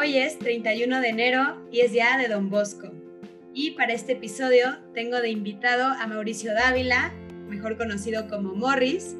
Hoy 0.00 0.16
es 0.16 0.38
31 0.38 1.00
de 1.00 1.08
enero 1.08 1.56
y 1.72 1.80
es 1.80 1.90
día 1.90 2.16
de 2.18 2.28
Don 2.28 2.50
Bosco. 2.50 2.92
Y 3.52 3.72
para 3.72 3.92
este 3.92 4.12
episodio 4.12 4.78
tengo 4.94 5.16
de 5.20 5.30
invitado 5.30 5.86
a 5.86 6.06
Mauricio 6.06 6.54
Dávila, 6.54 7.12
mejor 7.48 7.76
conocido 7.76 8.28
como 8.28 8.54
Morris. 8.54 9.16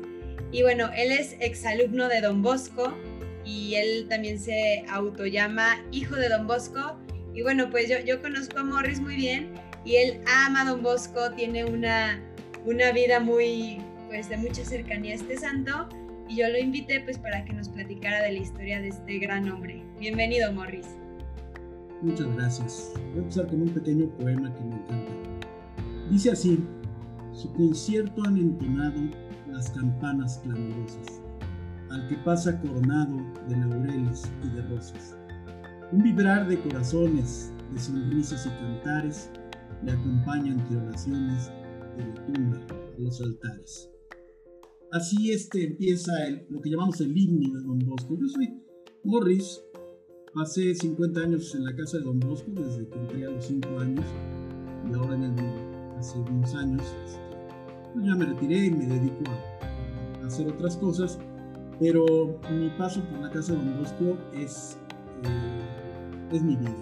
Y 0.52 0.62
bueno, 0.62 0.88
él 0.96 1.10
es 1.10 1.34
exalumno 1.40 2.06
de 2.08 2.20
Don 2.20 2.42
Bosco 2.42 2.96
y 3.44 3.74
él 3.74 4.06
también 4.08 4.38
se 4.38 4.84
autollama 4.88 5.84
hijo 5.90 6.14
de 6.14 6.28
Don 6.28 6.46
Bosco. 6.46 6.96
Y 7.34 7.42
bueno, 7.42 7.70
pues 7.70 7.88
yo, 7.88 7.98
yo 8.06 8.22
conozco 8.22 8.60
a 8.60 8.62
Morris 8.62 9.00
muy 9.00 9.16
bien 9.16 9.54
y 9.84 9.96
él 9.96 10.20
ama 10.28 10.62
a 10.62 10.64
Don 10.66 10.80
Bosco, 10.80 11.32
tiene 11.32 11.64
una, 11.64 12.22
una 12.64 12.92
vida 12.92 13.18
muy, 13.18 13.78
pues 14.06 14.28
de 14.28 14.36
mucha 14.36 14.64
cercanía 14.64 15.10
a 15.10 15.16
este 15.16 15.38
santo 15.38 15.88
y 16.28 16.36
yo 16.36 16.48
lo 16.48 16.58
invité 16.58 17.00
pues 17.00 17.18
para 17.18 17.44
que 17.44 17.52
nos 17.54 17.68
platicara 17.68 18.22
de 18.22 18.32
la 18.32 18.38
historia 18.38 18.80
de 18.80 18.88
este 18.88 19.18
gran 19.18 19.50
hombre. 19.50 19.82
Bienvenido, 19.98 20.52
Morris. 20.52 20.86
Muchas 22.02 22.32
gracias. 22.36 22.92
Voy 23.10 23.20
a 23.20 23.22
empezar 23.22 23.46
con 23.48 23.62
un 23.62 23.68
pequeño 23.70 24.08
poema 24.18 24.54
que 24.54 24.60
me 24.60 24.74
encanta. 24.76 25.12
Dice 26.10 26.30
así, 26.30 26.62
su 27.32 27.52
concierto 27.54 28.22
han 28.24 28.36
entonado 28.36 29.00
las 29.50 29.70
campanas 29.70 30.38
clamorosas, 30.44 31.22
al 31.90 32.06
que 32.08 32.16
pasa 32.18 32.60
coronado 32.60 33.16
de 33.48 33.56
laureles 33.56 34.30
y 34.44 34.54
de 34.54 34.62
rosas. 34.62 35.16
Un 35.92 36.02
vibrar 36.02 36.46
de 36.46 36.60
corazones, 36.60 37.52
de 37.72 37.80
sonrisas 37.80 38.46
y 38.46 38.50
cantares, 38.50 39.30
le 39.82 39.92
acompaña 39.92 40.52
entre 40.52 40.76
oraciones 40.76 41.50
de 41.96 42.04
la 42.04 42.26
tumba 42.26 42.58
a 42.70 43.00
los 43.00 43.20
altares. 43.22 43.90
Así 44.90 45.32
este 45.32 45.64
empieza 45.64 46.12
lo 46.48 46.62
que 46.62 46.70
llamamos 46.70 46.98
el 47.02 47.14
himno 47.16 47.58
de 47.58 47.62
Don 47.62 47.78
Bosco. 47.80 48.16
Yo 48.18 48.26
soy 48.26 48.48
Morris, 49.04 49.60
pasé 50.32 50.74
50 50.74 51.20
años 51.20 51.54
en 51.54 51.66
la 51.66 51.76
casa 51.76 51.98
de 51.98 52.04
Don 52.04 52.18
Bosco 52.18 52.50
desde 52.52 52.88
que 52.88 52.98
entré 52.98 53.26
a 53.26 53.30
los 53.30 53.44
5 53.44 53.80
años 53.80 54.04
y 54.90 54.94
ahora 54.94 55.14
en 55.14 55.24
el 55.24 55.34
hace 55.98 56.18
unos 56.18 56.54
años 56.54 56.82
este, 57.04 57.20
pues 57.92 58.06
ya 58.06 58.14
me 58.14 58.24
retiré 58.24 58.66
y 58.66 58.70
me 58.70 58.86
dedico 58.86 59.24
a, 59.30 60.26
hacer 60.26 60.48
otras 60.48 60.76
cosas, 60.76 61.18
pero 61.78 62.40
mi 62.50 62.70
paso 62.78 63.02
por 63.10 63.20
la 63.20 63.30
casa 63.30 63.52
de 63.52 63.58
Don 63.58 63.78
Bosco 63.78 64.18
es, 64.34 64.78
eh, 65.24 66.34
es 66.34 66.42
mi 66.42 66.56
vida. 66.56 66.74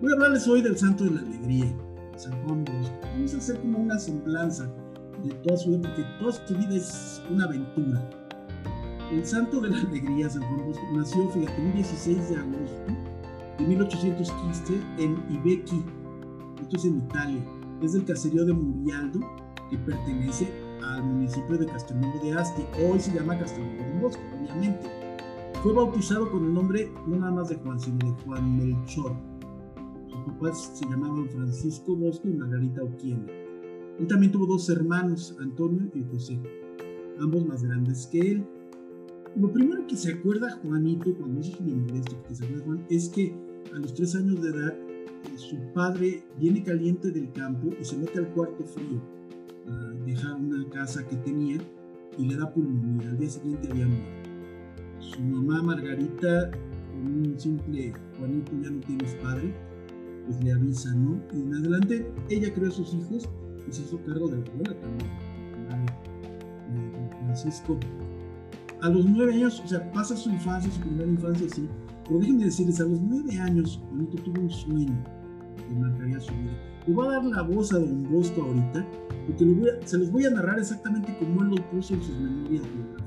Voy 0.00 0.10
a 0.10 0.14
hablarles 0.14 0.46
hoy 0.46 0.62
del 0.62 0.76
Santo 0.76 1.04
de 1.04 1.10
la 1.10 1.20
Alegría, 1.20 1.72
San 2.16 2.32
Juan 2.44 2.64
Bosco. 2.64 2.98
Vamos 3.02 3.34
a 3.34 3.38
hacer 3.38 3.60
como 3.60 3.78
una 3.78 3.98
semblanza 3.98 4.72
de 5.22 5.34
toda 5.36 5.56
su 5.56 5.70
vida, 5.70 5.80
porque 5.82 6.04
toda 6.18 6.32
su 6.32 6.56
vida 6.56 6.76
es 6.76 7.22
una 7.30 7.44
aventura. 7.44 8.10
El 9.10 9.24
santo 9.26 9.60
de 9.60 9.70
la 9.70 9.78
alegría, 9.78 10.30
San 10.30 10.42
Juan 10.42 10.66
Bosco, 10.66 10.82
nació, 10.94 11.28
fíjate, 11.28 11.62
el 11.62 11.74
16 11.74 12.30
de 12.30 12.36
agosto 12.36 12.92
de 13.58 13.64
1815 13.66 14.80
en 14.98 15.22
Ibequi, 15.30 15.84
esto 16.62 16.76
es 16.76 16.84
en 16.84 16.98
Italia. 16.98 17.44
Es 17.82 17.92
del 17.92 18.04
caserío 18.04 18.44
de 18.44 18.52
Murialdo, 18.52 19.20
que 19.68 19.76
pertenece 19.78 20.48
al 20.82 21.02
municipio 21.02 21.58
de 21.58 21.66
Castelnuovo 21.66 22.24
de 22.24 22.32
Asti. 22.32 22.62
Hoy 22.86 23.00
se 23.00 23.12
llama 23.12 23.38
Castelnuovo 23.38 23.82
de 23.82 24.00
Bosco, 24.00 24.22
obviamente. 24.40 24.88
Fue 25.62 25.72
bautizado 25.72 26.30
con 26.30 26.44
el 26.44 26.54
nombre 26.54 26.90
no 27.06 27.16
nada 27.16 27.32
más 27.32 27.48
de 27.48 27.56
Juan, 27.56 27.78
sino 27.78 27.98
de 27.98 28.22
Juan 28.24 28.56
Melchor. 28.56 29.14
Sus 30.08 30.20
papás 30.32 30.72
se 30.74 30.84
llamaban 30.86 31.28
Francisco 31.28 31.94
Bosco 31.94 32.28
y 32.28 32.34
Margarita 32.34 32.82
Oquiena. 32.82 33.41
Él 34.02 34.08
también 34.08 34.32
tuvo 34.32 34.46
dos 34.46 34.68
hermanos, 34.68 35.36
Antonio 35.38 35.88
y 35.94 36.02
José, 36.02 36.36
ambos 37.20 37.46
más 37.46 37.62
grandes 37.62 38.08
que 38.08 38.18
él. 38.18 38.44
Lo 39.36 39.52
primero 39.52 39.86
que 39.86 39.96
se 39.96 40.10
acuerda 40.10 40.58
Juanito, 40.60 41.14
cuando 41.14 41.40
es 41.40 41.46
su 41.46 41.52
que 42.26 42.34
se 42.34 42.44
acuerda 42.44 42.64
Juan, 42.64 42.84
es 42.90 43.08
que 43.10 43.32
a 43.72 43.78
los 43.78 43.94
tres 43.94 44.16
años 44.16 44.42
de 44.42 44.50
edad 44.50 44.74
eh, 44.74 45.36
su 45.36 45.56
padre 45.72 46.24
viene 46.36 46.64
caliente 46.64 47.12
del 47.12 47.30
campo 47.30 47.70
y 47.80 47.84
se 47.84 47.96
mete 47.96 48.18
al 48.18 48.26
cuarto 48.34 48.64
frío 48.64 49.00
a 49.68 49.92
dejar 50.04 50.34
una 50.34 50.68
casa 50.70 51.06
que 51.06 51.14
tenía 51.18 51.58
y 52.18 52.26
le 52.26 52.34
da 52.34 52.52
pulmonía. 52.52 53.08
Al 53.08 53.18
día 53.18 53.30
siguiente 53.30 53.70
había 53.70 53.86
muerto. 53.86 54.30
Su 54.98 55.20
mamá 55.20 55.62
Margarita, 55.62 56.50
con 56.90 57.06
un 57.06 57.38
simple 57.38 57.92
Juanito 58.18 58.50
ya 58.60 58.70
no 58.70 58.80
tienes 58.80 59.14
padre, 59.22 59.54
pues 60.26 60.42
le 60.42 60.50
avisa, 60.50 60.92
¿no? 60.92 61.22
Y 61.32 61.42
en 61.42 61.54
adelante 61.54 62.12
ella 62.28 62.52
creó 62.52 62.68
a 62.68 62.72
sus 62.72 62.92
hijos 62.94 63.28
se 63.70 63.82
hizo 63.82 63.98
cargo 64.04 64.28
de 64.28 64.38
la 64.38 64.46
abuela 64.50 64.74
también, 64.80 65.10
de 66.72 67.16
Francisco. 67.16 67.78
A 68.80 68.88
los 68.88 69.04
nueve 69.04 69.34
años, 69.34 69.62
o 69.64 69.68
sea, 69.68 69.90
pasa 69.92 70.16
su 70.16 70.30
infancia, 70.30 70.70
su 70.72 70.80
primera 70.80 71.08
infancia, 71.08 71.46
sí, 71.54 71.68
pero 72.04 72.18
déjenme 72.18 72.46
decirles, 72.46 72.80
a 72.80 72.84
los 72.84 73.00
nueve 73.00 73.38
años, 73.38 73.80
Juanito 73.88 74.20
tuvo 74.22 74.40
un 74.42 74.50
sueño 74.50 75.04
que 75.56 75.74
marcaría 75.74 76.20
su 76.20 76.32
vida. 76.32 76.52
Le 76.86 76.94
voy 76.94 77.06
a 77.06 77.10
dar 77.12 77.24
la 77.24 77.42
voz 77.42 77.72
a 77.72 77.78
Don 77.78 78.02
Bosco 78.10 78.42
ahorita, 78.42 78.84
porque 79.26 79.46
se 79.84 79.98
los 79.98 80.10
voy 80.10 80.24
a 80.24 80.30
narrar 80.30 80.58
exactamente 80.58 81.16
como 81.18 81.42
él 81.42 81.50
lo 81.50 81.70
puso 81.70 81.94
en 81.94 82.02
sus 82.02 82.18
memorias 82.18 82.64
biográficas. 82.74 83.02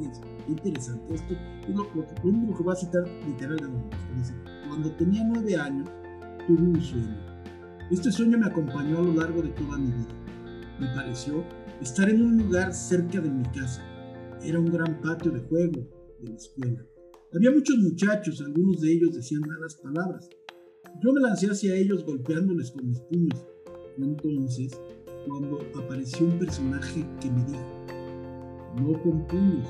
Es 0.00 0.20
interesante, 0.48 1.14
esto 1.14 1.34
es 1.34 1.74
lo, 1.74 1.82
lo, 1.82 2.06
único 2.22 2.56
que 2.56 2.62
voy 2.62 2.72
a 2.72 2.76
citar 2.76 3.02
literal 3.26 3.56
de 3.56 3.64
Don 3.64 3.82
Bosco. 3.82 4.06
Dice, 4.16 4.34
cuando 4.68 4.92
tenía 4.92 5.24
nueve 5.24 5.56
años, 5.56 5.88
tuve 6.46 6.62
un 6.62 6.80
sueño 6.80 7.27
este 7.90 8.12
sueño 8.12 8.38
me 8.38 8.46
acompañó 8.46 8.98
a 8.98 9.02
lo 9.02 9.14
largo 9.14 9.42
de 9.42 9.48
toda 9.50 9.78
mi 9.78 9.86
vida. 9.86 10.14
Me 10.78 10.86
pareció 10.94 11.44
estar 11.80 12.08
en 12.10 12.22
un 12.22 12.38
lugar 12.38 12.74
cerca 12.74 13.20
de 13.20 13.30
mi 13.30 13.44
casa. 13.44 13.82
Era 14.42 14.60
un 14.60 14.70
gran 14.70 15.00
patio 15.00 15.32
de 15.32 15.40
juego 15.40 15.88
de 16.20 16.28
la 16.28 16.36
escuela. 16.36 16.84
Había 17.34 17.50
muchos 17.50 17.78
muchachos, 17.78 18.40
algunos 18.40 18.80
de 18.80 18.92
ellos 18.92 19.14
decían 19.14 19.40
malas 19.40 19.74
palabras. 19.76 20.28
Yo 21.02 21.12
me 21.12 21.20
lancé 21.20 21.50
hacia 21.50 21.74
ellos 21.74 22.04
golpeándoles 22.04 22.72
con 22.72 22.88
mis 22.88 23.00
puños. 23.00 23.46
entonces 23.98 24.78
cuando 25.26 25.58
apareció 25.76 26.26
un 26.26 26.38
personaje 26.38 27.04
que 27.20 27.30
me 27.30 27.44
dijo, 27.44 27.84
no 28.80 29.02
con 29.02 29.26
puños, 29.26 29.68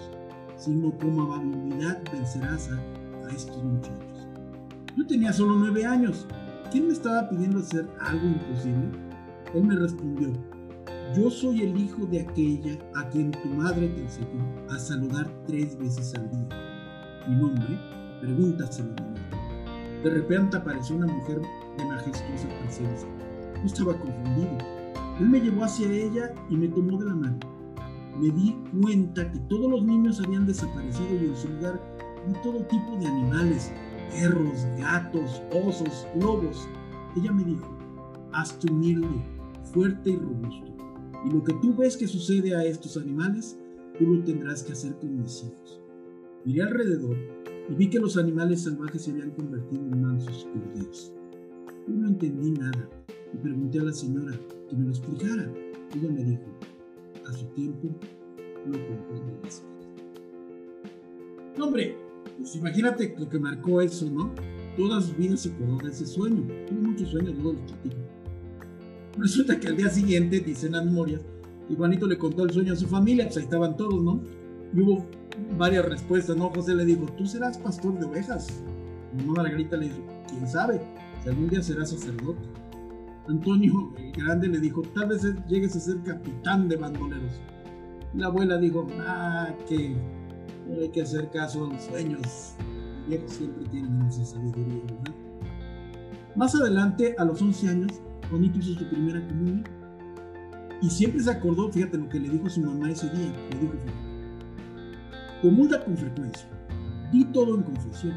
sino 0.56 0.96
con 0.98 1.18
amabilidad 1.18 2.02
vencerás 2.12 2.68
a, 2.70 3.26
a 3.26 3.30
estos 3.34 3.62
muchachos. 3.62 4.28
Yo 4.96 5.06
tenía 5.06 5.32
solo 5.32 5.56
nueve 5.56 5.84
años 5.84 6.26
¿quién 6.70 6.86
me 6.86 6.92
estaba 6.92 7.28
pidiendo 7.28 7.60
hacer 7.60 7.88
algo 8.00 8.26
imposible? 8.26 8.90
Él 9.54 9.64
me 9.64 9.76
respondió, 9.76 10.32
yo 11.16 11.30
soy 11.30 11.62
el 11.62 11.76
hijo 11.78 12.04
de 12.06 12.20
aquella 12.20 12.78
a 12.94 13.08
quien 13.08 13.30
tu 13.30 13.48
madre 13.48 13.88
te 13.88 14.02
enseñó 14.02 14.44
a 14.70 14.78
saludar 14.78 15.26
tres 15.46 15.78
veces 15.78 16.14
al 16.14 16.30
día. 16.30 16.48
Mi 17.26 17.36
nombre, 17.36 17.78
pregúntaselo 18.20 18.92
a 18.92 20.02
De 20.04 20.10
repente 20.10 20.56
apareció 20.56 20.96
una 20.96 21.06
mujer 21.06 21.40
de 21.78 21.84
majestuosa 21.86 22.48
presencia. 22.60 23.08
Yo 23.54 23.64
estaba 23.64 23.98
confundido. 23.98 24.58
Él 25.18 25.28
me 25.28 25.40
llevó 25.40 25.64
hacia 25.64 25.90
ella 25.90 26.34
y 26.50 26.56
me 26.56 26.68
tomó 26.68 26.98
de 26.98 27.06
la 27.06 27.14
mano. 27.14 27.38
Me 28.20 28.30
di 28.30 28.56
cuenta 28.82 29.30
que 29.30 29.38
todos 29.40 29.70
los 29.70 29.82
niños 29.82 30.20
habían 30.24 30.46
desaparecido 30.46 31.14
y 31.22 31.26
en 31.26 31.36
su 31.36 31.48
lugar 31.48 31.80
vi 32.26 32.34
todo 32.42 32.58
tipo 32.66 32.96
de 32.98 33.06
animales, 33.06 33.72
perros, 34.10 34.66
gatos, 34.78 35.42
osos, 35.52 36.06
lobos. 36.20 36.68
Ella 37.16 37.32
me 37.32 37.44
dijo, 37.44 37.76
hazte 38.32 38.70
humilde, 38.70 39.08
fuerte 39.72 40.10
y 40.10 40.16
robusto. 40.16 40.72
Y 41.24 41.30
lo 41.30 41.42
que 41.42 41.54
tú 41.54 41.74
ves 41.74 41.96
que 41.96 42.06
sucede 42.06 42.54
a 42.54 42.64
estos 42.64 42.96
animales, 42.96 43.58
tú 43.98 44.06
lo 44.06 44.24
tendrás 44.24 44.62
que 44.62 44.72
hacer 44.72 44.96
con 44.98 45.20
mis 45.20 45.42
hijos. 45.42 45.80
Miré 46.44 46.62
alrededor 46.62 47.16
y 47.68 47.74
vi 47.74 47.90
que 47.90 47.98
los 47.98 48.16
animales 48.16 48.62
salvajes 48.62 49.02
se 49.02 49.10
habían 49.10 49.32
convertido 49.32 49.82
en 49.82 50.02
mansos 50.02 50.46
corderos. 50.52 51.12
Yo 51.86 51.94
no 51.94 52.08
entendí 52.08 52.52
nada 52.52 52.88
y 53.32 53.36
pregunté 53.36 53.80
a 53.80 53.84
la 53.84 53.92
señora 53.92 54.38
que 54.68 54.76
me 54.76 54.84
lo 54.84 54.90
explicara. 54.90 55.52
Ella 55.94 56.10
me 56.10 56.24
dijo, 56.24 56.44
a 57.26 57.32
su 57.32 57.46
tiempo 57.48 57.88
lo 58.66 58.78
comprenderás. 58.86 59.64
¡Hombre! 61.58 62.07
Pues 62.36 62.56
imagínate 62.56 63.14
lo 63.18 63.28
que 63.28 63.38
marcó 63.38 63.80
eso, 63.80 64.10
¿no? 64.10 64.32
Toda 64.76 65.00
su 65.00 65.14
vida 65.14 65.36
se 65.36 65.50
acordó 65.50 65.78
de 65.78 65.90
ese 65.90 66.06
sueño. 66.06 66.46
Tuvo 66.68 66.80
muchos 66.80 67.08
sueños, 67.08 67.34
luego 67.34 67.54
los 67.54 67.72
platico. 67.72 67.96
Resulta 69.18 69.58
que 69.58 69.68
al 69.68 69.76
día 69.76 69.90
siguiente, 69.90 70.40
dicen 70.40 70.72
las 70.72 70.84
memorias, 70.84 71.22
y 71.68 71.74
Juanito 71.74 72.06
le 72.06 72.16
contó 72.16 72.44
el 72.44 72.50
sueño 72.50 72.72
a 72.72 72.76
su 72.76 72.86
familia, 72.86 73.24
pues 73.24 73.36
ahí 73.38 73.44
estaban 73.44 73.76
todos, 73.76 74.02
¿no? 74.02 74.22
Y 74.72 74.80
hubo 74.80 75.06
varias 75.56 75.84
respuestas, 75.84 76.36
¿no? 76.36 76.50
José 76.50 76.74
le 76.74 76.84
dijo, 76.84 77.06
tú 77.16 77.26
serás 77.26 77.58
pastor 77.58 77.98
de 77.98 78.06
ovejas. 78.06 78.62
mamá 79.16 79.42
Margarita 79.42 79.76
le 79.76 79.86
dijo, 79.86 80.04
quién 80.28 80.46
sabe, 80.46 80.80
si 81.22 81.28
algún 81.28 81.48
día 81.48 81.62
serás 81.62 81.90
sacerdote. 81.90 82.48
Antonio, 83.28 83.92
el 83.98 84.12
grande, 84.12 84.48
le 84.48 84.60
dijo, 84.60 84.82
tal 84.94 85.08
vez 85.08 85.22
llegues 85.48 85.76
a 85.76 85.80
ser 85.80 86.02
capitán 86.02 86.68
de 86.68 86.76
bandoleros. 86.76 87.32
La 88.14 88.26
abuela 88.26 88.56
dijo, 88.56 88.86
ah, 89.00 89.54
que 89.68 89.94
no 90.68 90.80
hay 90.80 90.90
que 90.90 91.02
hacer 91.02 91.30
caso 91.30 91.64
a 91.64 91.72
los 91.72 91.82
sueños. 91.82 92.54
Viejos 93.08 93.32
siempre 93.32 93.64
tienen 93.68 94.02
esa 94.02 94.24
sabiduría, 94.24 94.82
¿verdad? 94.82 95.14
Más 96.36 96.54
adelante, 96.54 97.14
a 97.18 97.24
los 97.24 97.40
11 97.40 97.68
años, 97.68 97.92
Juanito 98.30 98.58
hizo 98.58 98.74
su 98.74 98.88
primera 98.88 99.26
comunión. 99.26 99.64
Y 100.80 100.90
siempre 100.90 101.22
se 101.22 101.30
acordó, 101.30 101.72
fíjate 101.72 101.98
lo 101.98 102.08
que 102.08 102.20
le 102.20 102.28
dijo 102.28 102.48
su 102.48 102.60
mamá 102.60 102.90
ese 102.90 103.08
día. 103.10 103.32
Le 103.50 103.58
dijo, 103.58 103.72
comulga 105.42 105.84
con 105.84 105.96
frecuencia, 105.96 106.48
di 107.12 107.24
todo 107.24 107.56
en 107.56 107.62
confesión, 107.62 108.14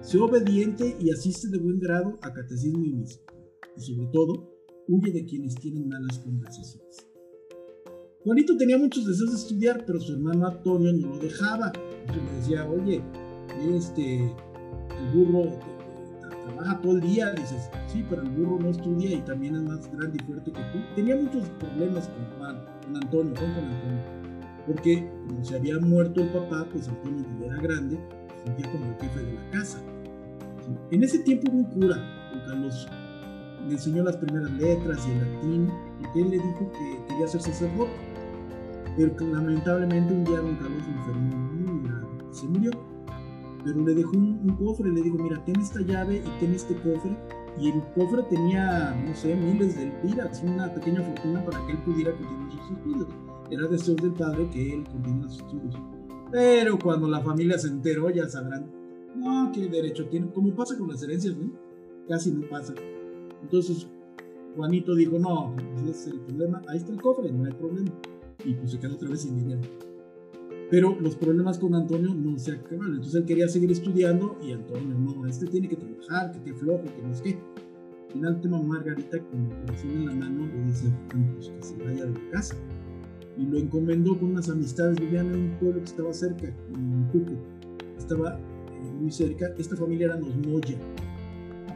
Sé 0.00 0.16
obediente 0.18 0.96
y 1.00 1.10
asiste 1.10 1.48
de 1.48 1.58
buen 1.58 1.80
grado 1.80 2.18
a 2.22 2.32
catecismo 2.32 2.84
y 2.84 2.92
misa. 2.92 3.20
Y 3.76 3.80
sobre 3.80 4.06
todo, 4.06 4.48
huye 4.86 5.12
de 5.12 5.24
quienes 5.24 5.54
tienen 5.56 5.88
malas 5.88 6.20
conversaciones. 6.20 7.06
Juanito 8.24 8.56
tenía 8.56 8.78
muchos 8.78 9.06
deseos 9.06 9.30
de 9.30 9.36
estudiar, 9.36 9.84
pero 9.86 10.00
su 10.00 10.12
hermano 10.12 10.46
Antonio 10.46 10.92
no 10.92 11.08
lo 11.08 11.18
dejaba. 11.18 11.72
Entonces 12.00 12.24
le 12.24 12.32
decía, 12.38 12.68
oye, 12.68 13.02
este, 13.74 14.16
el 14.24 15.10
burro 15.14 15.58
trabaja 16.46 16.80
todo 16.80 16.92
el 16.92 17.00
día. 17.00 17.32
Dices, 17.32 17.70
sí, 17.86 18.04
pero 18.08 18.22
el 18.22 18.30
burro 18.30 18.58
no 18.58 18.70
estudia 18.70 19.12
y 19.12 19.20
también 19.20 19.54
es 19.54 19.62
más 19.62 19.90
grande 19.92 20.18
y 20.20 20.26
fuerte 20.26 20.50
que 20.50 20.60
tú. 20.60 20.78
Tenía 20.96 21.16
muchos 21.16 21.48
problemas 21.60 22.08
con 22.08 22.24
Juan, 22.38 22.64
con 22.82 22.96
Antonio, 22.96 23.34
con, 23.34 23.44
Antonio. 23.44 24.02
Porque 24.66 25.08
como 25.26 25.44
se 25.44 25.56
había 25.56 25.78
muerto 25.78 26.20
el 26.20 26.28
papá, 26.30 26.66
pues 26.72 26.88
Antonio 26.88 27.24
era 27.44 27.56
grande, 27.56 27.98
se 28.36 28.44
sentía 28.44 28.72
como 28.72 28.84
el 28.86 28.94
jefe 28.96 29.20
de 29.20 29.32
la 29.32 29.50
casa. 29.50 29.78
En 30.90 31.02
ese 31.02 31.20
tiempo 31.20 31.50
hubo 31.50 31.58
un 31.58 31.64
cura, 31.64 31.96
don 32.30 32.40
Carlos, 32.46 32.86
le 33.66 33.72
enseñó 33.72 34.02
las 34.02 34.16
primeras 34.16 34.50
letras 34.52 35.06
y 35.06 35.12
el 35.12 35.18
latín, 35.18 35.72
porque 36.00 36.20
él 36.20 36.30
le 36.30 36.36
dijo 36.36 36.70
que 36.72 37.04
quería 37.08 37.26
ser 37.26 37.40
sacerdote. 37.40 38.07
Pero 38.98 39.14
lamentablemente 39.32 40.12
un 40.12 40.24
día 40.24 40.40
don 40.40 40.56
Carlos 40.56 40.82
enfermó 40.88 41.36
muy 41.36 41.88
grave 41.88 42.06
y 42.28 42.34
se 42.34 42.48
murió. 42.48 42.72
Pero 43.64 43.84
le 43.84 43.94
dejó 43.94 44.10
un, 44.10 44.56
cofre, 44.58 44.90
le 44.90 45.02
dijo, 45.02 45.16
mira, 45.18 45.44
ten 45.44 45.60
esta 45.60 45.80
llave 45.80 46.16
y 46.16 46.40
ten 46.40 46.52
este 46.52 46.74
cofre. 46.74 47.16
Y 47.60 47.70
el 47.70 47.82
cofre 47.94 48.24
tenía, 48.24 48.90
no 49.06 49.14
sé, 49.14 49.36
miles 49.36 49.76
de 49.76 49.92
liras, 50.02 50.42
una 50.42 50.74
pequeña 50.74 51.02
fortuna 51.02 51.44
para 51.44 51.64
que 51.64 51.72
él 51.72 51.78
pudiera 51.84 52.12
continuar 52.12 52.50
sus 52.50 52.70
estudios. 52.72 53.06
Era 53.50 53.68
deseo 53.68 53.94
del 53.94 54.12
padre 54.14 54.50
que 54.50 54.74
él 54.74 54.84
continuara 54.90 55.28
sus 55.28 55.42
estudios. 55.42 55.76
Pero 56.32 56.76
cuando 56.76 57.06
la 57.08 57.20
familia 57.20 57.56
se 57.56 57.68
enteró, 57.68 58.10
ya 58.10 58.28
sabrán, 58.28 58.68
no, 59.14 59.52
qué 59.52 59.68
derecho 59.68 60.08
tiene, 60.08 60.28
como 60.32 60.54
pasa 60.56 60.76
con 60.76 60.88
las 60.88 61.02
herencias, 61.04 61.36
¿no? 61.36 61.52
Casi 62.08 62.32
no 62.32 62.48
pasa. 62.48 62.74
Entonces 63.42 63.88
Juanito 64.56 64.96
dijo, 64.96 65.20
no, 65.20 65.54
ese 65.84 65.90
es 65.90 66.06
el 66.08 66.20
problema, 66.20 66.62
ahí 66.66 66.78
está 66.78 66.90
el 66.90 67.00
cofre, 67.00 67.30
no 67.30 67.44
hay 67.44 67.52
problema. 67.52 67.92
Y 68.44 68.54
pues 68.54 68.72
se 68.72 68.78
quedó 68.78 68.94
otra 68.94 69.08
vez 69.08 69.22
sin 69.22 69.36
dinero. 69.36 69.60
Pero 70.70 70.98
los 71.00 71.16
problemas 71.16 71.58
con 71.58 71.74
Antonio 71.74 72.14
no 72.14 72.38
se 72.38 72.52
acabaron. 72.52 72.94
Entonces 72.94 73.14
él 73.14 73.26
quería 73.26 73.48
seguir 73.48 73.70
estudiando 73.70 74.38
y 74.42 74.52
Antonio, 74.52 74.96
no, 74.98 75.26
este 75.26 75.46
tiene 75.46 75.68
que 75.68 75.76
trabajar, 75.76 76.32
que 76.32 76.42
qué 76.42 76.54
flojo, 76.54 76.84
que 76.84 77.02
no 77.02 77.12
es 77.12 77.22
qué. 77.22 77.38
Al 78.06 78.12
final, 78.12 78.40
tema 78.40 78.62
Margarita, 78.62 79.18
con 79.18 79.46
el 79.46 79.60
corazón 79.60 79.90
en 79.90 80.06
la 80.06 80.14
mano, 80.14 80.46
le 80.46 80.64
dice 80.64 80.92
pues, 81.34 81.48
que 81.48 81.62
se 81.62 81.76
vaya 81.82 82.04
de 82.04 82.12
la 82.12 82.30
casa. 82.30 82.56
Y 83.36 83.46
lo 83.46 83.58
encomendó 83.58 84.18
con 84.18 84.30
unas 84.30 84.48
amistades. 84.48 85.00
Vivían 85.00 85.34
en 85.34 85.40
un 85.40 85.58
pueblo 85.58 85.78
que 85.80 85.86
estaba 85.86 86.12
cerca, 86.12 86.46
en 86.46 87.08
Cuco. 87.12 87.32
Estaba 87.98 88.38
eh, 88.38 88.92
muy 89.00 89.10
cerca. 89.10 89.46
Esta 89.58 89.76
familia 89.76 90.06
eran 90.06 90.20
los 90.20 90.36
Moya 90.36 90.78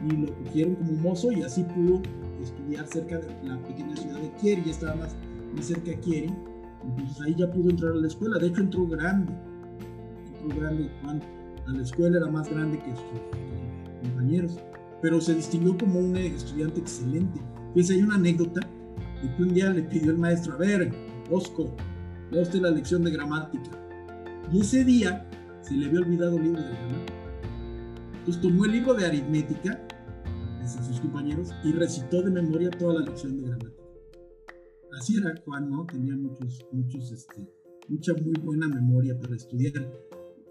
y 0.09 0.17
lo 0.17 0.33
cogieron 0.43 0.75
como 0.75 0.91
mozo 0.93 1.31
y 1.31 1.41
así 1.43 1.63
pudo 1.63 2.01
estudiar 2.41 2.87
cerca 2.87 3.19
de 3.19 3.47
la 3.47 3.61
pequeña 3.63 3.95
ciudad 3.95 4.19
de 4.19 4.31
Kieri, 4.41 4.63
ya 4.65 4.71
estaba 4.71 4.95
más, 4.95 5.15
cerca 5.61 5.91
de 5.91 5.99
Kieri, 5.99 6.33
entonces 6.85 7.21
ahí 7.21 7.35
ya 7.35 7.49
pudo 7.49 7.69
entrar 7.69 7.91
a 7.91 7.95
la 7.95 8.07
escuela, 8.07 8.37
de 8.37 8.47
hecho 8.47 8.61
entró 8.61 8.87
grande, 8.87 9.33
entró 10.41 10.59
grande 10.59 10.89
Juan, 11.01 11.21
a 11.67 11.71
la 11.71 11.81
escuela 11.81 12.17
era 12.17 12.27
más 12.27 12.49
grande 12.49 12.79
que 12.79 12.91
sus, 12.91 14.09
compañeros, 14.09 14.59
pero 15.01 15.21
se 15.21 15.33
distinguió 15.33 15.77
como 15.77 15.99
un 15.99 16.15
estudiante 16.17 16.81
excelente. 16.81 17.39
Pues 17.73 17.89
hay 17.89 18.01
una 18.01 18.15
anécdota 18.15 18.59
de 19.21 19.35
que 19.35 19.43
un 19.43 19.53
día 19.53 19.69
le 19.69 19.83
pidió 19.83 20.11
el 20.11 20.17
maestro, 20.17 20.53
a 20.53 20.57
ver, 20.57 20.93
Osco, 21.31 21.73
da 22.31 22.41
usted 22.41 22.59
la 22.59 22.71
lección 22.71 23.03
de 23.03 23.11
gramática. 23.11 23.71
Y 24.51 24.59
ese 24.59 24.83
día 24.83 25.25
se 25.61 25.73
le 25.73 25.85
había 25.85 26.01
olvidado 26.01 26.37
el 26.37 26.43
libro 26.43 26.61
de 26.61 26.69
gramática. 26.69 27.13
Entonces 28.19 28.41
tomó 28.41 28.65
el 28.65 28.71
libro 28.71 28.93
de 28.93 29.05
aritmética 29.05 29.79
sus 30.67 30.99
compañeros 30.99 31.49
y 31.63 31.71
recitó 31.73 32.21
de 32.21 32.31
memoria 32.31 32.69
toda 32.71 32.95
la 32.95 33.05
lección 33.05 33.37
de 33.37 33.47
gramática. 33.47 33.62
Así 35.03 35.17
era 35.17 35.33
Juan, 35.43 35.69
¿no? 35.69 35.85
Tenía 35.85 36.15
muchos, 36.15 36.65
muchos, 36.71 37.11
este, 37.11 37.45
mucha 37.89 38.13
muy 38.13 38.31
buena 38.41 38.69
memoria 38.69 39.19
para 39.19 39.35
estudiar, 39.35 39.85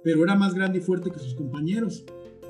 pero 0.04 0.25
era 0.25 0.34
más 0.34 0.52
grande 0.52 0.76
y 0.76 0.82
fuerte 0.82 1.10
que 1.10 1.20
sus 1.20 1.34
compañeros, 1.34 2.04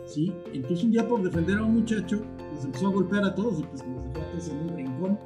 ¿sí? 0.04 0.32
Entonces 0.52 0.82
un 0.82 0.90
día 0.90 1.06
por 1.06 1.22
defender 1.22 1.58
a 1.58 1.62
un 1.62 1.74
muchacho, 1.74 2.20
pues 2.50 2.64
empezó 2.64 2.88
a 2.88 2.90
golpear 2.90 3.22
a 3.22 3.32
todos 3.36 3.60
y 3.60 3.62
pues 3.62 3.84
los 3.86 4.02
dejó 4.02 4.18
a 4.18 4.50
en 4.50 4.68
un 4.68 4.76
rincón. 4.76 5.18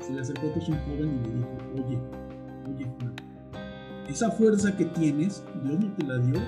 Se 0.00 0.14
le 0.14 0.20
acercó 0.22 0.46
a 0.46 0.48
un 0.48 0.78
joven 0.78 1.20
y 1.22 1.28
le 1.28 1.34
dijo, 1.34 1.58
oye, 1.74 1.98
oye 2.70 2.90
Juan, 2.98 3.14
esa 4.08 4.30
fuerza 4.30 4.74
que 4.74 4.86
tienes, 4.86 5.44
Dios 5.62 5.78
no 5.78 5.92
te 5.92 6.06
la 6.06 6.16
dio 6.16 6.40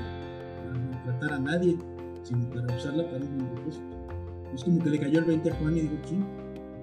para 0.56 0.78
maltratar 0.78 1.32
a 1.34 1.38
nadie, 1.38 1.76
sino 2.22 2.48
para 2.48 2.74
usarla 2.74 3.04
para 3.10 3.26
un 3.26 3.46
propósito. 3.52 3.94
Es 4.54 4.64
como 4.64 4.82
que 4.82 4.88
le 4.88 4.98
cayó 4.98 5.18
el 5.18 5.26
20 5.26 5.50
a 5.50 5.54
Juan 5.56 5.76
y 5.76 5.80
dijo, 5.80 5.96
¿quién? 6.08 6.24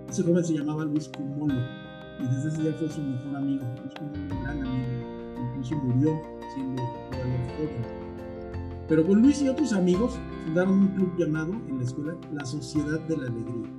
Ese 0.07 0.21
joven 0.21 0.43
se 0.43 0.53
llamaba 0.53 0.85
Luis 0.85 1.09
Cumolo 1.09 1.84
y 2.19 2.23
desde 2.23 2.49
ese 2.49 2.61
día 2.61 2.73
fue 2.73 2.89
su 2.89 3.01
mejor 3.01 3.35
amigo. 3.35 3.65
Un 4.01 4.43
gran 4.43 4.61
amigo. 4.61 4.85
Incluso 5.49 5.75
murió 5.75 6.21
siendo 6.53 6.81
todavía 7.11 7.55
joven. 7.57 8.05
Pero 8.87 9.05
con 9.05 9.21
Luis 9.21 9.41
y 9.41 9.49
otros 9.49 9.73
amigos 9.73 10.19
fundaron 10.45 10.79
un 10.79 10.87
club 10.89 11.13
llamado 11.17 11.53
en 11.67 11.77
la 11.79 11.83
escuela 11.83 12.15
La 12.33 12.45
Sociedad 12.45 12.99
de 13.01 13.17
la 13.17 13.27
Alegría. 13.27 13.69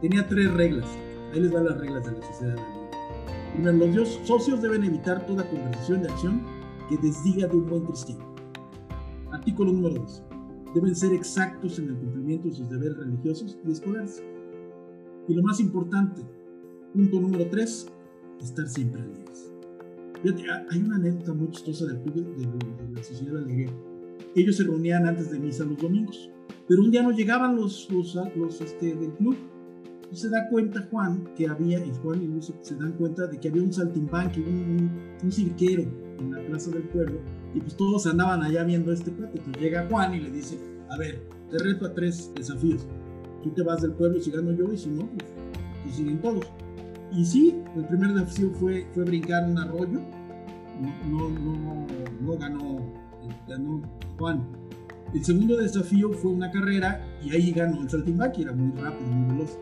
Tenía 0.00 0.28
tres 0.28 0.52
reglas. 0.52 0.88
Ahí 1.32 1.40
les 1.40 1.52
van 1.52 1.64
las 1.64 1.78
reglas 1.78 2.04
de 2.04 2.12
la 2.12 2.26
Sociedad 2.26 2.54
de 2.54 2.60
la 2.60 2.66
Alegría. 2.66 2.84
Primero, 3.54 3.96
los 3.98 4.08
socios 4.24 4.62
deben 4.62 4.84
evitar 4.84 5.26
toda 5.26 5.48
conversación 5.48 6.02
de 6.02 6.08
acción 6.08 6.42
que 6.88 6.96
desdiga 6.98 7.48
de 7.48 7.56
un 7.56 7.66
buen 7.66 7.84
cristiano. 7.84 8.34
Artículo 9.32 9.72
número 9.72 10.00
2 10.00 10.22
deben 10.74 10.94
ser 10.94 11.12
exactos 11.12 11.78
en 11.78 11.88
el 11.88 11.96
cumplimiento 11.96 12.48
de 12.48 12.54
sus 12.54 12.68
deberes 12.68 12.96
religiosos 12.96 13.56
y 13.64 13.70
escolares. 13.70 14.22
Y 15.28 15.34
lo 15.34 15.42
más 15.42 15.60
importante, 15.60 16.22
punto 16.94 17.20
número 17.20 17.46
3, 17.50 17.86
estar 18.40 18.68
siempre 18.68 19.02
alegres. 19.02 19.52
hay 20.70 20.78
una 20.78 20.96
anécdota 20.96 21.34
muy 21.34 21.50
chistosa 21.50 21.86
del 21.86 22.00
club 22.02 22.36
de, 22.36 23.02
Sociedad 23.02 23.32
de 23.32 23.40
la 23.40 23.44
Alegría. 23.44 23.70
Ellos 24.36 24.56
se 24.56 24.62
reunían 24.64 25.06
antes 25.06 25.30
de 25.30 25.40
misa 25.40 25.64
los 25.64 25.76
domingos, 25.76 26.30
pero 26.68 26.82
un 26.82 26.92
día 26.92 27.02
no 27.02 27.10
llegaban 27.10 27.56
los, 27.56 27.90
los, 27.90 28.16
los 28.36 28.60
este, 28.60 28.94
del 28.94 29.12
club. 29.14 29.36
Y 30.12 30.16
se 30.16 30.28
da 30.28 30.48
cuenta 30.48 30.86
Juan 30.90 31.24
que 31.36 31.48
había, 31.48 31.84
y 31.84 31.90
Juan 32.00 32.22
y 32.22 32.28
Luis 32.28 32.52
se 32.60 32.76
dan 32.76 32.92
cuenta 32.92 33.26
de 33.26 33.40
que 33.40 33.48
había 33.48 33.62
un 33.62 33.72
saltimbanqui, 33.72 34.40
un, 34.40 34.90
un 35.22 35.32
cirquero 35.32 35.82
en 36.20 36.30
la 36.30 36.46
plaza 36.46 36.70
del 36.70 36.84
pueblo 36.84 37.18
y 37.52 37.60
pues 37.60 37.76
todos 37.76 38.06
andaban 38.06 38.42
allá 38.42 38.62
viendo 38.62 38.92
este 38.92 39.10
cuate. 39.12 39.38
Entonces 39.38 39.62
llega 39.62 39.86
Juan 39.88 40.14
y 40.14 40.20
le 40.20 40.30
dice, 40.30 40.58
a 40.88 40.96
ver, 40.96 41.22
te 41.50 41.58
reto 41.58 41.86
a 41.86 41.94
tres 41.94 42.30
desafíos. 42.34 42.86
Tú 43.42 43.50
te 43.50 43.62
vas 43.62 43.82
del 43.82 43.92
pueblo 43.92 44.20
si 44.20 44.30
gano 44.30 44.52
yo 44.52 44.72
y 44.72 44.76
si 44.76 44.90
no, 44.90 45.08
pues, 45.08 45.30
pues 45.82 45.96
siguen 45.96 46.20
todos. 46.20 46.44
Y 47.14 47.24
sí, 47.24 47.62
el 47.76 47.84
primer 47.86 48.12
desafío 48.12 48.50
fue, 48.50 48.86
fue 48.92 49.04
brincar 49.04 49.48
un 49.48 49.58
arroyo. 49.58 50.00
No, 51.08 51.28
no, 51.30 51.86
no, 52.20 52.36
ganó, 52.36 52.80
ganó 53.48 53.82
Juan. 54.18 54.42
El 55.12 55.24
segundo 55.24 55.56
desafío 55.56 56.12
fue 56.12 56.32
una 56.32 56.50
carrera 56.50 57.00
y 57.22 57.30
ahí 57.30 57.52
ganó 57.52 57.82
el 57.82 57.88
saltimbanqui, 57.88 58.42
era 58.42 58.52
muy 58.52 58.76
rápido, 58.76 59.10
muy 59.10 59.36
veloz. 59.36 59.58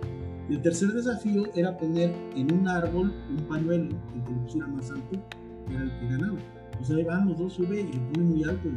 El 0.48 0.62
tercer 0.62 0.92
desafío 0.92 1.44
era 1.54 1.76
poner 1.76 2.14
en 2.34 2.52
un 2.52 2.66
árbol 2.66 3.12
un 3.30 3.44
pañuelo, 3.46 3.90
el 4.14 4.22
que 4.24 4.30
lo 4.30 4.42
pusiera 4.44 4.66
más 4.68 4.90
alto, 4.90 5.18
que 5.68 5.74
era 5.74 5.82
el 5.82 5.90
que 5.98 6.06
ganaba. 6.08 6.38
Pues 6.78 6.90
ahí 6.90 7.04
van, 7.04 7.28
los 7.28 7.38
dos 7.38 7.52
sube 7.52 7.80
y 7.80 7.92
lo 7.92 8.12
pone 8.12 8.24
muy 8.24 8.44
alto 8.44 8.68
y, 8.68 8.70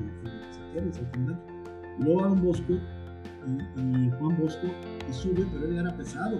y 0.77 2.03
luego 2.03 2.21
va 2.21 2.27
Don 2.27 2.43
Bosco 2.43 2.73
y, 2.73 4.09
Juan 4.19 4.37
Bosco 4.37 4.67
y 5.09 5.13
sube, 5.13 5.45
pero 5.53 5.67
él 5.67 5.77
era 5.77 5.95
pesado. 5.95 6.39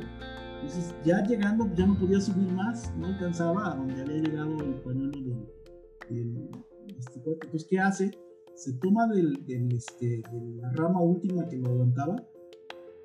Entonces 0.66 0.96
ya 1.06 1.22
llegando 1.24 1.70
ya 1.76 1.86
no 1.86 1.96
podía 1.96 2.20
subir 2.20 2.52
más, 2.52 2.92
no 2.98 3.06
alcanzaba 3.06 3.72
a 3.72 3.76
donde 3.76 4.02
había 4.02 4.18
llegado 4.18 4.58
el 4.64 4.74
pañuelo 4.82 5.12
del, 5.12 6.34
del 6.34 6.50
este, 6.98 7.22
Entonces, 7.24 7.68
¿qué 7.70 7.80
hace? 7.80 8.12
Se 8.56 8.74
toma 8.74 9.08
este, 9.14 10.06
de 10.08 10.56
la 10.60 10.72
rama 10.72 11.02
última 11.02 11.48
que 11.48 11.58
lo 11.58 11.72
levantaba, 11.72 12.16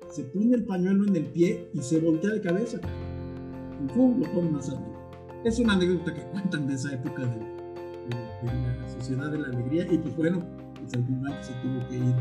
se 0.09 0.23
pone 0.23 0.55
el 0.55 0.65
pañuelo 0.65 1.05
en 1.05 1.15
el 1.15 1.25
pie 1.27 1.69
y 1.71 1.81
se 1.81 1.99
voltea 1.99 2.31
de 2.31 2.41
cabeza. 2.41 2.79
Y 3.79 3.93
¡pum! 3.93 4.19
lo 4.19 4.31
pone 4.31 4.49
más 4.49 4.67
alto. 4.67 4.91
Es 5.45 5.59
una 5.59 5.73
anécdota 5.73 6.15
que 6.15 6.23
cuentan 6.31 6.65
de 6.65 6.73
esa 6.73 6.95
época 6.95 7.21
de, 7.21 7.51
la 8.43 8.87
Sociedad 8.87 9.31
de 9.31 9.37
la 9.37 9.49
Alegría 9.49 9.85
y 9.91 9.99
pues 9.99 10.17
bueno, 10.17 10.43
pues 10.79 10.95
al 10.95 11.05
final 11.05 11.43
se 11.43 11.53
tuvo 11.61 11.87
que 11.87 11.97
ir 11.97 12.15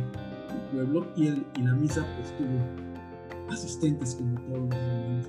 al 0.51 0.71
pueblo 0.71 1.07
y, 1.17 1.29
y 1.29 1.63
la 1.65 1.73
misa 1.73 2.07
pues 2.19 2.37
tuvo 2.37 2.90
asistentes 3.53 4.15
como 4.15 4.41
todos 4.43 4.61
los 4.61 4.71
demás. 4.71 5.29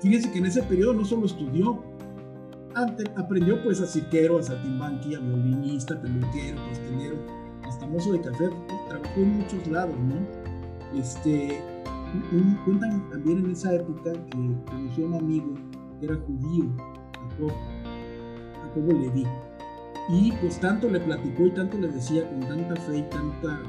Fíjense 0.00 0.30
que 0.30 0.38
en 0.38 0.46
ese 0.46 0.62
periodo 0.62 0.94
no 0.94 1.04
solo 1.04 1.26
estudió, 1.26 1.82
antes 2.74 3.06
aprendió 3.16 3.62
pues 3.62 3.80
a 3.80 3.86
cirquero, 3.86 4.38
a 4.38 4.42
saltimbanqui, 4.42 5.14
a 5.14 5.20
violinista, 5.20 6.00
peluquero, 6.00 6.60
pastelero, 6.68 7.16
hasta 7.64 7.86
mozo 7.86 8.12
de 8.12 8.20
café, 8.20 8.50
trabajó 8.88 9.20
en 9.20 9.38
muchos 9.38 9.66
lados, 9.66 9.96
¿no? 9.98 10.98
Este, 10.98 11.60
cuentan 12.64 13.08
también 13.10 13.38
en 13.38 13.50
esa 13.52 13.74
época 13.74 14.12
que 14.12 14.54
conoció 14.70 15.04
a 15.04 15.08
un 15.08 15.14
amigo 15.14 15.54
que 15.98 16.06
era 16.06 16.16
judío, 16.16 16.66
Jacob, 17.30 17.52
Jacobo 18.62 18.92
Leví. 18.92 19.26
Y 20.08 20.32
pues 20.32 20.60
tanto 20.60 20.88
le 20.88 21.00
platicó 21.00 21.46
y 21.46 21.50
tanto 21.50 21.78
le 21.78 21.88
decía 21.88 22.28
con 22.28 22.40
tanta 22.40 22.76
fe 22.82 22.98
y 22.98 23.02
tanta, 23.04 23.60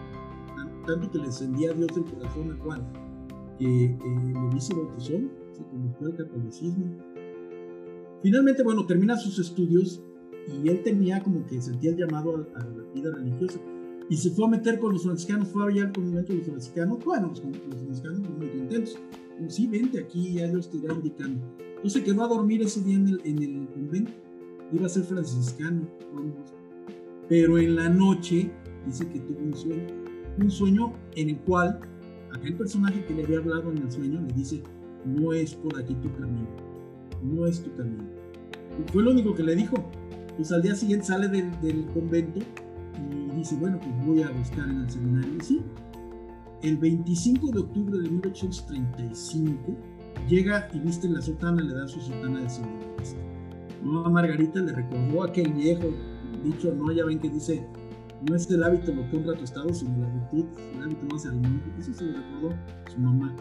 tanto 0.87 1.11
que 1.11 1.19
le 1.19 1.25
encendía 1.25 1.71
a 1.71 1.73
Dios 1.73 1.89
el 1.95 2.05
corazón 2.05 2.51
a 2.51 2.63
Juan, 2.63 2.87
que 3.59 3.85
eh, 3.85 3.97
le 3.99 4.55
dice 4.55 4.73
bautizó, 4.73 5.19
se 5.51 5.63
convirtió 5.69 6.07
al 6.07 6.15
catolicismo. 6.15 6.85
Finalmente, 8.23 8.63
bueno, 8.63 8.85
termina 8.87 9.15
sus 9.17 9.37
estudios 9.37 10.01
y 10.47 10.69
él 10.69 10.81
tenía 10.81 11.21
como 11.21 11.45
que 11.45 11.61
sentía 11.61 11.91
el 11.91 11.97
llamado 11.97 12.47
a, 12.55 12.59
la 12.59 12.83
vida 12.93 13.11
religiosa 13.11 13.59
y 14.09 14.15
se 14.15 14.31
fue 14.31 14.45
a 14.45 14.49
meter 14.49 14.79
con 14.79 14.93
los 14.93 15.03
franciscanos, 15.03 15.49
fue 15.49 15.69
allá 15.69 15.83
al 15.83 15.91
convento 15.91 16.31
de 16.31 16.39
los 16.39 16.47
franciscanos, 16.47 17.03
bueno, 17.03 17.27
los, 17.27 17.43
los 17.43 17.81
franciscanos 17.81 18.21
muy 18.21 18.47
contentos, 18.47 18.97
sí, 19.49 19.67
vente 19.67 19.99
aquí, 19.99 20.33
ya 20.33 20.47
Dios 20.47 20.69
te 20.69 20.77
irá 20.77 20.93
indicando. 20.93 21.41
Entonces 21.75 22.03
quedó 22.03 22.23
a 22.23 22.27
dormir 22.27 22.61
ese 22.61 22.81
día 22.81 22.95
en 22.95 23.07
el, 23.07 23.21
en 23.23 23.43
el 23.43 23.67
convento, 23.67 24.11
iba 24.71 24.85
a 24.85 24.89
ser 24.89 25.03
franciscano, 25.03 25.87
pero 27.27 27.57
en 27.57 27.75
la 27.75 27.89
noche 27.89 28.49
dice 28.85 29.07
que 29.09 29.19
tuvo 29.19 29.39
un 29.39 29.53
sueño, 29.53 30.06
un 30.39 30.51
sueño 30.51 30.93
en 31.15 31.29
el 31.29 31.37
cual 31.39 31.79
aquel 32.33 32.55
personaje 32.55 33.03
que 33.05 33.13
le 33.13 33.23
había 33.23 33.39
hablado 33.39 33.71
en 33.71 33.79
el 33.79 33.91
sueño 33.91 34.21
le 34.21 34.33
dice, 34.33 34.61
no 35.05 35.33
es 35.33 35.53
por 35.53 35.79
aquí 35.79 35.95
tu 35.95 36.11
camino, 36.13 36.47
no 37.23 37.45
es 37.47 37.61
tu 37.61 37.73
camino. 37.75 38.03
Y 38.79 38.91
fue 38.91 39.03
lo 39.03 39.11
único 39.11 39.33
que 39.33 39.43
le 39.43 39.55
dijo. 39.55 39.75
Pues 40.35 40.51
al 40.51 40.61
día 40.61 40.75
siguiente 40.75 41.07
sale 41.07 41.27
del, 41.29 41.85
convento 41.93 42.39
y 43.11 43.35
dice, 43.35 43.55
bueno, 43.55 43.79
pues 43.79 44.05
voy 44.05 44.21
a 44.21 44.29
buscar 44.29 44.69
en 44.69 44.81
el 44.81 44.89
seminario. 44.89 45.33
Y 45.35 45.43
sí, 45.43 45.61
el 46.61 46.77
25 46.77 47.51
de 47.51 47.59
octubre 47.59 47.97
de 47.99 48.09
1835 48.09 49.75
llega 50.29 50.69
y 50.73 50.79
viste 50.79 51.09
la 51.09 51.21
sotana, 51.21 51.61
le 51.63 51.73
da 51.73 51.87
su 51.87 51.99
sotana 52.01 52.41
de 52.41 52.49
seminarista. 52.49 53.17
Mamá 53.83 54.09
Margarita 54.09 54.59
le 54.59 54.73
recordó 54.73 55.23
aquel 55.23 55.53
viejo 55.53 55.87
dicho, 56.43 56.73
no, 56.73 56.91
ya 56.91 57.05
ven 57.05 57.19
que 57.19 57.29
dice, 57.29 57.65
no 58.21 58.35
es 58.35 58.49
el 58.49 58.63
hábito 58.63 58.93
lo 58.93 59.09
que 59.09 59.17
honra 59.17 59.35
tu 59.35 59.43
estado, 59.43 59.73
sino 59.73 59.97
la 59.97 60.09
virtud, 60.09 60.45
el 60.75 60.83
hábito 60.83 61.15
hace 61.15 61.29
alimento. 61.29 61.69
Eso 61.79 61.93
se 61.93 62.05
lo 62.05 62.17
recordó 62.17 62.55
su 62.91 62.99
mamá. 62.99 63.35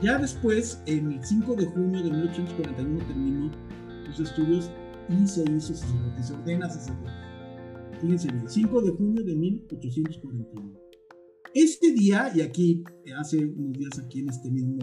Ya 0.00 0.18
después, 0.18 0.82
en 0.86 1.12
el 1.12 1.24
5 1.24 1.54
de 1.56 1.66
junio 1.66 2.02
de 2.02 2.10
1841 2.10 3.06
terminó 3.06 3.50
sus 4.06 4.20
estudios 4.20 4.70
y 5.08 5.26
se 5.26 5.42
hizo 5.50 5.74
sacerdote, 5.74 6.22
se 6.22 6.32
ordena 6.34 6.70
sacerdote. 6.70 7.10
Fíjense 8.00 8.30
bien, 8.30 8.48
5 8.48 8.80
de 8.82 8.90
junio 8.92 9.24
de 9.24 9.34
1841. 9.34 10.72
Este 11.54 11.92
día, 11.92 12.30
y 12.34 12.42
aquí 12.42 12.84
hace 13.18 13.44
unos 13.44 13.72
días 13.72 13.98
aquí 13.98 14.20
en 14.20 14.28
este 14.28 14.50
mismo 14.50 14.78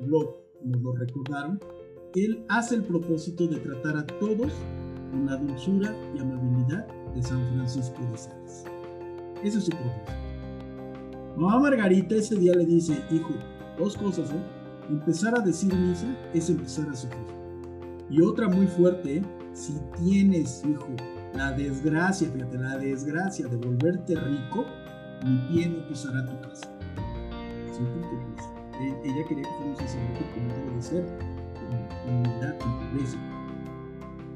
blog 0.00 0.36
nos 0.64 0.82
lo 0.82 0.92
recordaron, 0.96 1.60
él 2.14 2.44
hace 2.48 2.74
el 2.74 2.82
propósito 2.82 3.46
de 3.46 3.58
tratar 3.60 3.96
a 3.98 4.06
todos 4.06 4.52
con 5.12 5.26
la 5.26 5.36
dulzura 5.36 5.94
y 6.16 6.18
amabilidad 6.18 6.99
de 7.14 7.22
San 7.22 7.46
Francisco 7.52 8.02
de 8.10 8.18
Sales. 8.18 8.64
Ese 9.42 9.58
es 9.58 9.64
su 9.64 9.70
propósito. 9.70 10.12
Mamá 11.36 11.58
Margarita 11.60 12.16
ese 12.16 12.36
día 12.36 12.54
le 12.54 12.66
dice, 12.66 13.02
hijo, 13.10 13.34
dos 13.78 13.96
cosas, 13.96 14.30
¿eh? 14.30 14.42
Empezar 14.88 15.38
a 15.38 15.42
decir 15.42 15.72
misa 15.74 16.06
es 16.34 16.50
empezar 16.50 16.88
a 16.88 16.94
sufrir. 16.94 17.24
Y 18.10 18.20
otra 18.20 18.48
muy 18.48 18.66
fuerte, 18.66 19.18
¿eh? 19.18 19.22
si 19.52 19.74
tienes, 19.96 20.64
hijo, 20.64 20.88
la 21.34 21.52
desgracia, 21.52 22.28
fíjate, 22.30 22.58
la 22.58 22.76
desgracia 22.76 23.46
de 23.46 23.56
volverte 23.56 24.16
rico, 24.16 24.66
mi 25.24 25.38
pie 25.48 25.68
no 25.68 25.86
pisará 25.86 26.26
tu 26.26 26.40
casa. 26.40 26.68
Pues, 27.66 27.80
e, 28.80 29.08
ella 29.08 29.24
quería 29.28 29.44
que 29.44 29.50
fuera 29.56 29.70
un 29.70 29.76
sacerdote 29.76 30.24
como 30.34 30.54
debe 30.54 30.76
de 30.76 30.82
ser, 30.82 31.06
con 31.54 32.14
humildad, 32.14 32.58
con 32.58 32.78
pobreza. 32.78 33.18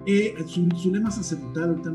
Eh, 0.06 0.34
su, 0.46 0.68
su, 0.76 0.92
lema 0.92 1.10
sacerdotal, 1.10 1.70
ahorita 1.70 1.92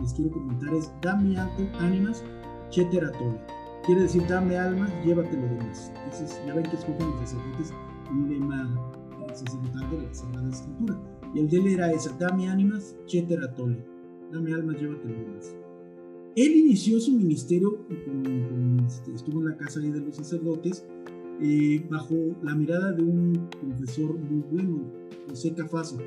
les, 0.00 0.12
quiero 0.14 0.30
comentar, 0.30 0.74
es 0.74 0.92
Dame 1.02 1.36
ánimas, 1.80 2.22
cheteratole. 2.70 3.38
Quiere 3.84 4.02
decir, 4.02 4.26
dame 4.26 4.56
almas, 4.56 4.90
llévate 5.04 5.36
lo 5.36 5.46
demás. 5.46 5.92
Entonces, 6.04 6.40
ya 6.46 6.54
ven 6.54 6.64
que 6.64 6.76
escogen 6.76 7.06
los 7.10 7.20
sacerdotes 7.20 7.72
un 8.10 8.28
lema 8.28 8.92
sacerdotal 9.34 9.90
de 9.90 10.06
la 10.06 10.14
Sagrada 10.14 10.48
Escritura. 10.48 11.00
Y 11.34 11.40
el 11.40 11.48
de 11.48 11.56
él 11.58 11.66
era 11.68 11.92
esa, 11.92 12.16
dame 12.18 12.48
ánimas, 12.48 12.96
cheteratole. 13.06 13.84
Dame 14.32 14.54
almas, 14.54 14.80
llévate 14.80 15.08
lo 15.08 15.14
demás. 15.14 15.54
Él 16.36 16.56
inició 16.56 16.98
su 17.00 17.12
ministerio, 17.12 17.86
con, 17.86 18.22
con, 18.22 18.84
este, 18.86 19.12
estuvo 19.12 19.40
en 19.40 19.50
la 19.50 19.56
casa 19.56 19.80
de 19.80 20.00
los 20.00 20.16
sacerdotes, 20.16 20.84
eh, 21.40 21.84
bajo 21.90 22.14
la 22.42 22.54
mirada 22.54 22.92
de 22.92 23.02
un 23.02 23.48
profesor 23.60 24.18
muy 24.18 24.42
bueno, 24.50 24.92
José 25.28 25.52
Cafaso. 25.54 25.98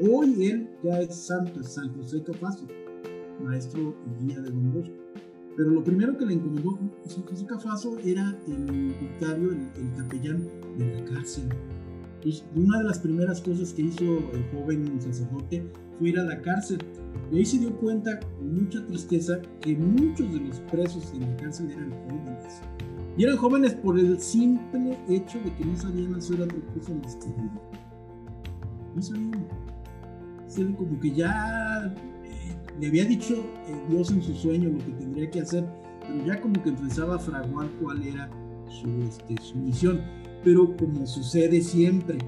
Hoy 0.00 0.46
él 0.46 0.70
ya 0.82 1.00
es 1.00 1.14
santo, 1.14 1.60
es 1.60 1.72
San 1.72 1.94
José 1.94 2.22
Cafaso, 2.22 2.66
maestro 3.42 3.94
y 4.06 4.24
guía 4.24 4.40
de 4.40 4.50
Don 4.50 4.72
Bosco. 4.72 4.94
Pero 5.56 5.70
lo 5.70 5.82
primero 5.82 6.16
que 6.18 6.26
le 6.26 6.34
encomendó 6.34 6.78
José 7.02 7.46
Cafaso 7.46 7.98
era 8.04 8.36
el 8.46 8.94
vicario, 9.00 9.52
el, 9.52 9.70
el 9.76 9.92
capellán 9.96 10.48
de 10.76 11.00
la 11.00 11.04
cárcel. 11.06 11.48
Entonces, 12.16 12.44
una 12.54 12.78
de 12.78 12.84
las 12.84 12.98
primeras 12.98 13.40
cosas 13.40 13.72
que 13.72 13.82
hizo 13.82 14.04
el 14.04 14.44
joven 14.52 15.00
sacerdote 15.00 15.64
fue 15.98 16.10
ir 16.10 16.18
a 16.18 16.24
la 16.24 16.40
cárcel. 16.42 16.78
Y 17.32 17.38
ahí 17.38 17.46
se 17.46 17.58
dio 17.58 17.74
cuenta 17.78 18.20
con 18.20 18.54
mucha 18.54 18.84
tristeza 18.86 19.40
que 19.60 19.76
muchos 19.76 20.32
de 20.32 20.40
los 20.40 20.60
presos 20.60 21.12
en 21.14 21.20
la 21.20 21.36
cárcel 21.36 21.70
eran 21.70 21.90
jóvenes. 21.90 22.60
Y 23.16 23.24
eran 23.24 23.36
jóvenes 23.36 23.74
por 23.74 23.98
el 23.98 24.20
simple 24.20 24.98
hecho 25.08 25.38
de 25.38 25.54
que 25.54 25.64
no 25.64 25.76
sabían 25.76 26.14
hacer 26.14 26.40
otra 26.42 26.58
cosa 26.74 26.94
más 27.02 27.16
que. 27.16 27.28
No 28.94 29.02
sabían. 29.02 29.46
Como 30.76 30.98
que 31.00 31.10
ya 31.10 31.94
le 32.80 32.88
había 32.88 33.04
dicho 33.04 33.34
eh, 33.34 33.82
Dios 33.88 34.10
en 34.10 34.22
su 34.22 34.34
sueño 34.34 34.70
lo 34.70 34.78
que 34.78 34.92
tendría 34.92 35.30
que 35.30 35.40
hacer, 35.40 35.64
pero 36.00 36.24
ya 36.24 36.40
como 36.40 36.62
que 36.62 36.70
empezaba 36.70 37.16
a 37.16 37.18
fraguar 37.18 37.68
cuál 37.80 38.02
era 38.02 38.30
su, 38.68 38.88
este, 39.02 39.34
misión. 39.56 40.00
Pero 40.44 40.76
como 40.76 41.06
sucede 41.06 41.60
siempre, 41.60 42.18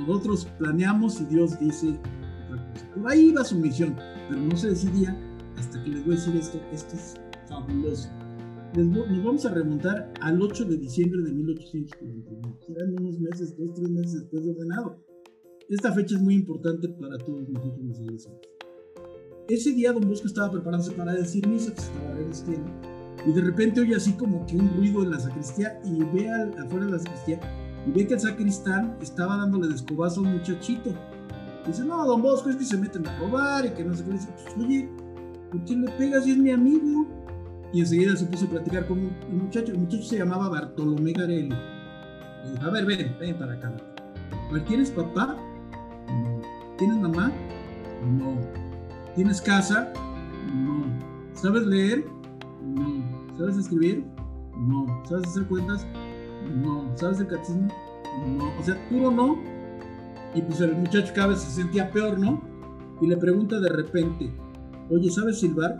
nosotros 0.00 0.46
planeamos 0.58 1.20
y 1.20 1.26
Dios 1.26 1.58
dice 1.60 1.98
otra 2.46 2.72
cosa. 2.72 2.94
Por 2.94 3.10
ahí 3.10 3.28
iba 3.28 3.44
su 3.44 3.58
misión, 3.58 3.96
pero 4.28 4.40
no 4.40 4.56
se 4.56 4.70
decidía 4.70 5.16
hasta 5.56 5.82
que 5.82 5.90
les 5.90 6.04
voy 6.04 6.14
a 6.14 6.16
decir 6.16 6.36
esto. 6.36 6.60
Esto 6.72 6.96
es 6.96 7.14
fabuloso 7.48 8.08
nos 8.82 9.24
vamos 9.24 9.46
a 9.46 9.54
remontar 9.54 10.12
al 10.20 10.42
8 10.42 10.64
de 10.64 10.76
diciembre 10.78 11.22
de 11.22 11.32
1841. 11.32 12.58
Serán 12.66 12.94
unos 12.98 13.20
meses, 13.20 13.56
dos, 13.56 13.72
tres 13.74 13.88
meses 13.88 14.20
después 14.20 14.44
de 14.44 14.50
ordenado. 14.50 15.04
Esta 15.68 15.92
fecha 15.92 16.16
es 16.16 16.22
muy 16.22 16.34
importante 16.34 16.88
para 16.88 17.16
todos 17.18 17.48
nosotros 17.48 17.84
los 17.84 18.00
iglesianos. 18.00 18.40
Ese 19.48 19.72
día 19.72 19.92
Don 19.92 20.08
Bosco 20.08 20.26
estaba 20.26 20.50
preparándose 20.50 20.92
para 20.92 21.12
decir 21.12 21.46
misa, 21.46 21.74
que 21.74 21.80
estaba 21.80 22.14
resistiendo, 22.14 22.70
y 23.26 23.32
de 23.32 23.40
repente 23.42 23.80
oye 23.80 23.94
así 23.94 24.12
como 24.12 24.46
que 24.46 24.56
un 24.56 24.70
ruido 24.76 25.02
en 25.02 25.10
la 25.10 25.20
sacristía 25.20 25.80
y 25.84 26.02
ve 26.02 26.30
al, 26.30 26.50
afuera 26.58 26.86
de 26.86 26.92
la 26.92 26.98
sacristía 26.98 27.40
y 27.86 27.90
ve 27.90 28.06
que 28.06 28.14
el 28.14 28.20
sacristán 28.20 28.96
estaba 29.02 29.36
dándole 29.36 29.68
de 29.68 29.74
a 29.74 30.20
un 30.20 30.32
muchachito. 30.32 30.94
dice, 31.66 31.84
no, 31.84 32.06
Don 32.06 32.22
Bosco, 32.22 32.50
es 32.50 32.56
que 32.56 32.64
se 32.64 32.78
meten 32.78 33.06
a 33.06 33.18
robar 33.18 33.66
y 33.66 33.70
que 33.70 33.84
no 33.84 33.94
sé 33.94 34.04
qué. 34.04 34.12
Dice, 34.12 34.28
pues, 34.32 34.66
oye, 34.66 34.88
¿por 35.50 35.64
qué 35.64 35.76
le 35.76 35.90
pegas 35.92 36.24
si 36.24 36.32
es 36.32 36.38
mi 36.38 36.50
amigo? 36.50 37.06
y 37.74 37.80
enseguida 37.80 38.14
se 38.14 38.24
puso 38.26 38.46
a 38.46 38.50
platicar 38.50 38.86
con 38.86 39.00
un 39.00 39.12
muchacho. 39.36 39.72
El 39.72 39.78
muchacho 39.78 40.04
se 40.04 40.18
llamaba 40.18 40.48
Bartolomé 40.48 41.12
Garelli. 41.12 41.48
Le 41.48 42.50
dijo, 42.52 42.64
a 42.64 42.70
ver, 42.70 42.86
ven, 42.86 43.16
ven 43.18 43.36
para 43.36 43.54
acá. 43.54 43.72
¿tienes 44.68 44.92
papá? 44.92 45.36
No. 46.06 46.40
¿Tienes 46.78 46.96
mamá? 46.98 47.32
No. 48.16 48.63
¿Tienes 49.14 49.40
casa? 49.40 49.92
No. 50.52 50.84
¿Sabes 51.34 51.66
leer? 51.66 52.04
No. 52.62 53.36
¿Sabes 53.38 53.56
escribir? 53.58 54.04
No. 54.58 54.86
¿Sabes 55.08 55.28
hacer 55.28 55.46
cuentas? 55.46 55.86
No. 56.62 56.90
¿Sabes 56.96 57.20
el 57.20 57.28
catecismo? 57.28 57.68
No. 58.36 58.52
O 58.58 58.62
sea, 58.62 58.76
puro 58.88 59.10
no. 59.10 59.38
Y 60.34 60.42
pues 60.42 60.60
el 60.60 60.74
muchacho 60.76 61.12
cada 61.14 61.28
vez 61.28 61.40
se 61.40 61.50
sentía 61.50 61.92
peor, 61.92 62.18
¿no? 62.18 62.42
Y 63.00 63.06
le 63.06 63.16
pregunta 63.16 63.60
de 63.60 63.68
repente, 63.68 64.32
oye, 64.90 65.10
¿sabes 65.10 65.38
silbar? 65.38 65.78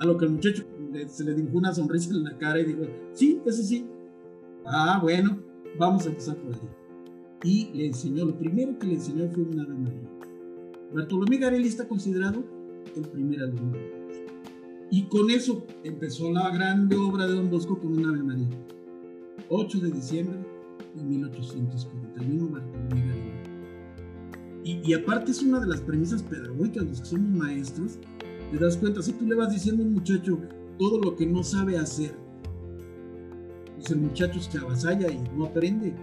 A 0.00 0.04
lo 0.04 0.18
que 0.18 0.26
el 0.26 0.32
muchacho 0.32 0.64
se 1.06 1.24
le 1.24 1.34
dibujó 1.34 1.58
una 1.58 1.72
sonrisa 1.72 2.10
en 2.10 2.24
la 2.24 2.36
cara 2.36 2.60
y 2.60 2.64
dijo, 2.64 2.82
sí, 3.12 3.40
eso 3.46 3.62
sí. 3.62 3.86
Ah, 4.66 4.98
bueno, 5.00 5.38
vamos 5.78 6.04
a 6.04 6.10
empezar 6.10 6.36
por 6.36 6.54
ahí. 6.54 6.60
Y 7.44 7.70
le 7.72 7.86
enseñó, 7.86 8.26
lo 8.26 8.36
primero 8.36 8.78
que 8.78 8.88
le 8.88 8.94
enseñó 8.94 9.28
fue 9.30 9.44
una 9.44 9.62
Ave 9.62 9.74
María. 9.74 10.08
Bartolomé 10.92 11.38
Garelli 11.38 11.68
está 11.68 11.86
considerado 11.86 12.57
el 12.96 13.02
primer 13.08 13.42
alumno. 13.42 13.78
Y 14.90 15.04
con 15.04 15.30
eso 15.30 15.66
empezó 15.84 16.32
la 16.32 16.50
grande 16.50 16.96
obra 16.96 17.26
de 17.26 17.34
Don 17.34 17.50
Bosco 17.50 17.78
con 17.78 17.98
una 17.98 18.08
Ave 18.08 18.22
María. 18.22 18.48
8 19.50 19.80
de 19.80 19.90
diciembre 19.90 20.38
de 20.94 21.02
1841, 21.02 22.48
Bartolomé. 22.48 23.38
Y, 24.64 24.80
y 24.84 24.94
aparte 24.94 25.30
es 25.30 25.42
una 25.42 25.60
de 25.60 25.66
las 25.66 25.80
premisas 25.80 26.22
pedagógicas, 26.22 26.84
los 26.84 27.00
que 27.00 27.06
somos 27.06 27.30
maestros, 27.30 27.98
te 28.50 28.58
das 28.58 28.78
cuenta, 28.78 29.02
si 29.02 29.12
tú 29.12 29.26
le 29.26 29.34
vas 29.34 29.52
diciendo 29.52 29.82
a 29.82 29.86
un 29.86 29.94
muchacho, 29.94 30.38
todo 30.78 30.98
lo 31.00 31.16
que 31.16 31.26
no 31.26 31.42
sabe 31.42 31.76
hacer. 31.76 32.14
Pues 33.74 33.90
el 33.90 33.98
muchacho 33.98 34.40
se 34.40 34.58
avasalla 34.58 35.10
y 35.10 35.22
no 35.36 35.44
aprende. 35.44 35.94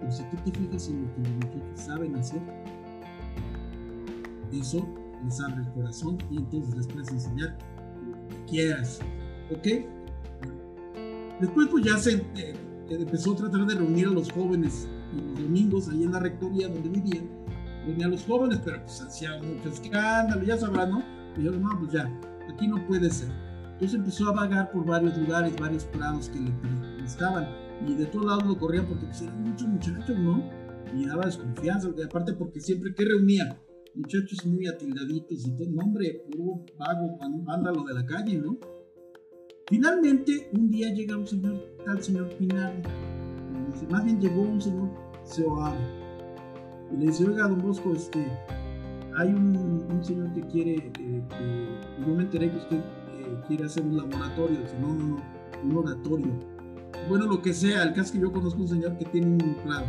Pero 0.00 0.12
si 0.12 0.22
tú 0.24 0.36
te 0.44 0.58
fijas 0.58 0.88
en 0.88 1.02
lo 1.02 1.14
que 1.14 1.20
los 1.20 1.30
muchachos 1.32 1.80
saben 1.80 2.16
hacer, 2.16 2.40
eso 4.50 4.88
les 5.24 5.40
abre 5.40 5.62
el 5.62 5.72
corazón 5.72 6.18
y 6.30 6.38
entonces 6.38 6.76
les 6.76 6.86
puedes 6.86 7.10
enseñar 7.10 7.58
lo 8.06 8.28
que 8.28 8.44
quieras. 8.46 9.00
¿Ok? 9.50 9.66
Después 11.40 11.68
pues 11.68 11.84
ya 11.84 11.96
se 11.96 12.22
eh, 12.36 12.54
empezó 12.90 13.32
a 13.32 13.36
tratar 13.36 13.66
de 13.66 13.74
reunir 13.74 14.08
a 14.08 14.10
los 14.10 14.30
jóvenes 14.30 14.88
los 15.14 15.40
domingos 15.40 15.88
ahí 15.88 16.04
en 16.04 16.12
la 16.12 16.20
rectoría 16.20 16.68
donde 16.68 16.88
vivían. 16.88 17.28
Reunía 17.84 18.06
a 18.06 18.10
los 18.10 18.24
jóvenes, 18.24 18.60
pero 18.64 18.82
pues 18.82 19.00
hacía 19.00 19.38
mucho 19.42 19.70
escándalo, 19.70 20.42
ya 20.42 20.56
sabrán, 20.58 20.90
¿no? 20.90 21.02
Y 21.36 21.44
yo, 21.44 21.52
no, 21.52 21.78
pues 21.78 21.92
ya, 21.92 22.10
aquí 22.52 22.68
no 22.68 22.86
puede 22.86 23.10
ser. 23.10 23.30
Entonces 23.72 23.98
empezó 23.98 24.28
a 24.28 24.32
vagar 24.32 24.70
por 24.70 24.84
varios 24.84 25.16
lugares, 25.16 25.56
varios 25.58 25.84
prados 25.84 26.28
que 26.28 26.38
le 26.38 27.04
estaban 27.04 27.48
y 27.86 27.94
de 27.94 28.06
todos 28.06 28.26
lados 28.26 28.44
lo 28.44 28.58
corrían 28.58 28.86
porque 28.86 29.06
pues, 29.06 29.22
eran 29.22 29.42
muchos 29.42 29.66
muchachos, 29.66 30.18
¿no? 30.18 30.44
Y 30.94 31.06
daba 31.06 31.24
desconfianza, 31.24 31.88
aparte 32.04 32.34
porque 32.34 32.60
siempre 32.60 32.94
que 32.94 33.04
reunía 33.04 33.58
muchachos 34.00 34.44
muy 34.46 34.66
atildaditos 34.66 35.46
y 35.46 35.56
todo, 35.56 35.70
no, 35.70 35.82
hombre, 35.82 36.24
puro 36.30 36.64
vago, 36.78 37.18
vándalo 37.44 37.84
de 37.84 37.94
la 37.94 38.06
calle, 38.06 38.38
¿no? 38.38 38.58
Finalmente, 39.68 40.50
un 40.52 40.70
día 40.70 40.92
llega 40.92 41.16
un 41.16 41.26
señor, 41.26 41.60
tal 41.84 42.02
señor 42.02 42.28
Pinar, 42.36 42.82
más 43.90 44.04
bien 44.04 44.20
llegó 44.20 44.42
un 44.42 44.60
señor 44.60 44.90
Seoab, 45.24 45.74
y 46.92 46.96
le 46.96 47.06
dice, 47.06 47.26
oiga, 47.26 47.46
don 47.46 47.62
Bosco, 47.62 47.92
este, 47.92 48.26
hay 49.16 49.28
un, 49.28 50.00
señor 50.02 50.32
que 50.32 50.40
quiere, 50.42 50.92
eh, 50.98 51.68
yo 52.06 52.14
me 52.14 52.22
enteré 52.22 52.50
que 52.50 52.56
usted 52.56 52.78
eh, 52.78 53.40
quiere 53.46 53.64
hacer 53.64 53.84
un 53.84 53.96
laboratorio, 53.96 54.58
dice, 54.60 54.76
no, 54.80 54.94
no, 54.94 55.06
no, 55.06 55.22
un 55.62 55.76
oratorio. 55.76 56.32
Bueno, 57.08 57.26
lo 57.26 57.42
que 57.42 57.52
sea, 57.52 57.82
el 57.82 57.90
caso 57.90 58.02
es 58.02 58.12
que 58.12 58.20
yo 58.20 58.32
conozco 58.32 58.62
un 58.62 58.68
señor 58.68 58.96
que 58.96 59.04
tiene 59.04 59.26
un 59.26 59.56
plan. 59.62 59.84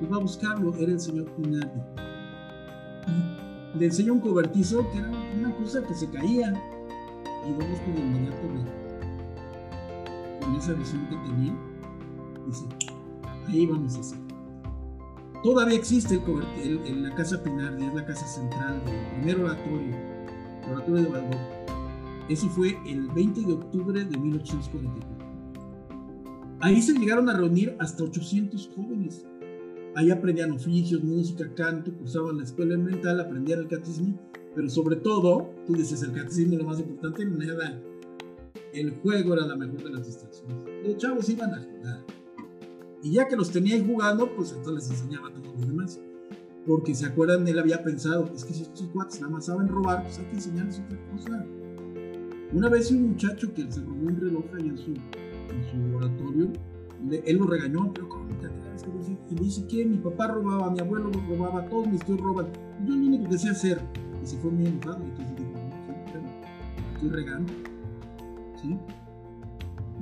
Y 0.00 0.06
va 0.06 0.16
a 0.16 0.20
buscarlo, 0.20 0.74
era 0.76 0.92
el 0.92 1.00
señor 1.00 1.30
Pinardi. 1.34 2.09
Y 3.06 3.78
le 3.78 3.86
enseña 3.86 4.12
un 4.12 4.20
cobertizo 4.20 4.88
que 4.90 4.98
era 4.98 5.10
una 5.38 5.54
cosa 5.56 5.82
que 5.82 5.94
se 5.94 6.08
caía. 6.10 6.52
Y 7.48 7.52
vamos 7.52 7.80
con 7.80 7.96
inmediato 7.96 8.40
con 10.40 10.54
esa 10.56 10.72
visión 10.72 11.06
que 11.06 11.16
tenía, 11.16 11.54
dice, 12.46 12.64
ahí 13.48 13.66
vamos 13.66 13.96
a 13.96 14.00
hacer. 14.00 14.18
Todavía 15.42 15.78
existe 15.78 16.20
el, 16.62 16.86
en 16.86 17.02
la 17.02 17.14
casa 17.14 17.42
Pinardi, 17.42 17.86
es 17.86 17.94
la 17.94 18.04
casa 18.04 18.26
central 18.26 18.82
del 18.84 19.06
primer 19.16 19.40
oratorio, 19.40 19.96
el 20.66 20.72
oratorio 20.72 21.02
de 21.02 21.08
Baldor. 21.08 21.40
Eso 22.28 22.48
fue 22.48 22.78
el 22.86 23.08
20 23.08 23.40
de 23.40 23.52
octubre 23.52 24.04
de 24.04 24.16
1844. 24.18 25.20
Ahí 26.60 26.82
se 26.82 26.92
llegaron 26.92 27.28
a 27.30 27.36
reunir 27.36 27.74
hasta 27.80 28.04
800 28.04 28.70
jóvenes. 28.76 29.24
Ahí 29.96 30.10
aprendían 30.10 30.52
oficios, 30.52 31.02
música, 31.02 31.52
canto, 31.54 31.92
cursaban 31.92 32.38
la 32.38 32.44
escuela 32.44 32.74
elemental, 32.74 33.20
aprendían 33.20 33.60
el 33.60 33.68
catecismo, 33.68 34.18
pero 34.54 34.68
sobre 34.68 34.96
todo, 34.96 35.50
tú 35.66 35.74
dices, 35.74 36.02
el 36.02 36.12
catecismo 36.12 36.54
es 36.54 36.58
lo 36.60 36.68
más 36.68 36.78
importante, 36.78 37.24
nada. 37.24 37.80
El 38.72 38.92
juego 39.00 39.34
era 39.34 39.46
la 39.46 39.56
mejor 39.56 39.82
de 39.82 39.90
las 39.90 40.06
distracciones. 40.06 40.64
Los 40.84 40.96
chavos 40.96 41.28
iban 41.28 41.54
a 41.54 41.62
jugar. 41.62 42.04
Y 43.02 43.12
ya 43.12 43.26
que 43.26 43.36
los 43.36 43.50
tenía 43.50 43.82
jugando, 43.84 44.34
pues 44.36 44.52
entonces 44.52 44.88
les 44.88 45.00
enseñaba 45.00 45.28
a 45.28 45.32
todos 45.32 45.54
los 45.56 45.66
demás. 45.66 46.00
Porque 46.66 46.94
se 46.94 47.06
acuerdan, 47.06 47.48
él 47.48 47.58
había 47.58 47.82
pensado, 47.82 48.30
es 48.34 48.44
que 48.44 48.54
si 48.54 48.62
estos 48.62 48.88
cuates 48.88 49.20
nada 49.20 49.32
más 49.32 49.46
saben 49.46 49.66
robar, 49.66 50.04
pues 50.04 50.18
hay 50.18 50.26
que 50.26 50.34
enseñarles 50.34 50.80
otra 50.80 50.98
cosa. 51.10 51.46
Una 52.52 52.68
vez 52.68 52.90
un 52.90 53.08
muchacho 53.08 53.52
que 53.54 53.70
se 53.70 53.80
robó 53.80 54.06
un 54.06 54.20
reloj 54.20 54.44
ahí 54.54 54.68
en 54.68 54.78
su 54.78 54.94
en 55.50 55.64
su 55.70 55.96
oratorio, 55.96 56.52
él 57.24 57.36
lo 57.36 57.46
regañó, 57.46 57.92
pero 57.92 58.08
¿cómo 58.08 58.26
te 58.36 58.46
atreves? 58.46 58.84
Y 59.30 59.34
le 59.34 59.42
dice 59.42 59.66
que 59.66 59.84
mi 59.84 59.98
papá 59.98 60.28
robaba, 60.28 60.70
mi 60.70 60.80
abuelo 60.80 61.10
lo 61.10 61.20
robaba, 61.20 61.64
todos 61.66 61.86
mis 61.86 62.04
tíos 62.04 62.20
roban. 62.20 62.46
Yo 62.84 62.94
lo 62.94 63.06
único 63.06 63.28
que 63.28 63.38
sé 63.38 63.50
hacer. 63.50 63.80
Y 64.22 64.26
se 64.26 64.36
fue 64.38 64.50
muy 64.50 64.66
enojado. 64.66 65.04
Y 65.04 65.08
entonces 65.08 65.36
dijo, 65.36 65.50
no, 65.52 66.94
estoy 66.94 67.08
regando. 67.10 67.52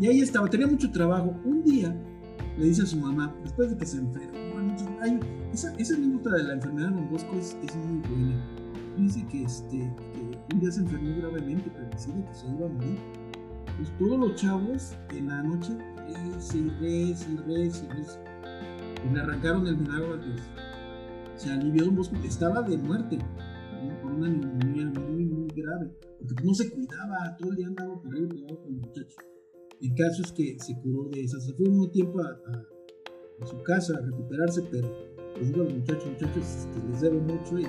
Y 0.00 0.06
ahí 0.06 0.20
estaba, 0.20 0.48
tenía 0.48 0.66
mucho 0.66 0.90
trabajo. 0.90 1.34
Un 1.44 1.62
día 1.64 1.94
le 2.56 2.64
dice 2.64 2.82
a 2.82 2.86
su 2.86 2.98
mamá, 2.98 3.34
después 3.42 3.70
de 3.70 3.76
que 3.76 3.86
se 3.86 3.98
enfermó, 3.98 4.38
esa, 5.52 5.74
esa 5.74 5.94
anécdota 5.94 6.30
de 6.36 6.42
la 6.44 6.54
enfermedad 6.54 6.90
de 6.90 6.96
Don 6.96 7.10
Bosco 7.10 7.34
es, 7.36 7.56
es 7.62 7.76
muy 7.76 8.00
buena. 8.08 8.44
Dice 8.96 9.24
que, 9.28 9.44
este, 9.44 9.92
un 10.52 10.60
día 10.60 10.70
se 10.70 10.80
enfermó 10.80 11.16
gravemente, 11.16 11.70
pero 11.72 11.88
decide 11.88 12.24
que 12.24 12.34
se 12.34 12.46
iba 12.48 12.66
a 12.66 12.68
morir 12.68 12.98
pues 13.78 13.96
todos 13.96 14.18
los 14.18 14.34
chavos 14.34 14.96
en 15.10 15.28
la 15.28 15.42
noche 15.42 15.72
reza 16.08 16.56
y 16.56 16.68
reza 16.80 17.30
y 17.30 17.36
reza 17.36 17.84
y. 17.84 19.08
Y 19.08 19.14
le 19.14 19.20
arrancaron 19.20 19.66
el 19.66 19.76
milagro 19.76 20.14
a 20.14 20.16
Dios. 20.16 20.40
Se 21.36 21.50
alivió 21.50 21.88
un 21.88 21.96
bosque, 21.96 22.16
estaba 22.24 22.62
de 22.62 22.76
muerte, 22.76 23.18
con 24.02 24.14
una 24.14 24.28
neumonía 24.28 24.86
muy, 24.86 25.24
muy 25.24 25.48
grave, 25.54 25.94
porque 26.18 26.44
no 26.44 26.52
se 26.52 26.68
cuidaba, 26.68 27.36
todo 27.38 27.50
el 27.50 27.56
día 27.56 27.66
andaba 27.68 28.02
por 28.02 28.12
ahí 28.12 28.26
cuidado 28.26 28.60
con 28.60 28.74
el 28.74 28.80
muchacho. 28.80 29.16
El 29.80 29.94
caso 29.94 30.22
es 30.24 30.32
que 30.32 30.56
se 30.58 30.74
curó 30.80 31.08
de 31.10 31.22
esa, 31.22 31.38
se 31.38 31.52
fue 31.54 31.68
un 31.68 31.90
tiempo 31.92 32.20
a, 32.20 33.46
su 33.46 33.62
casa 33.62 33.96
a 33.96 34.00
recuperarse, 34.00 34.62
pero 34.68 34.92
les 35.36 35.46
digo 35.46 35.60
a 35.60 35.64
los 35.66 35.74
muchachos, 35.74 36.06
muchachos, 36.10 36.42
este, 36.44 36.88
les 36.88 37.00
debo 37.00 37.20
mucho 37.20 37.60
y 37.60 37.66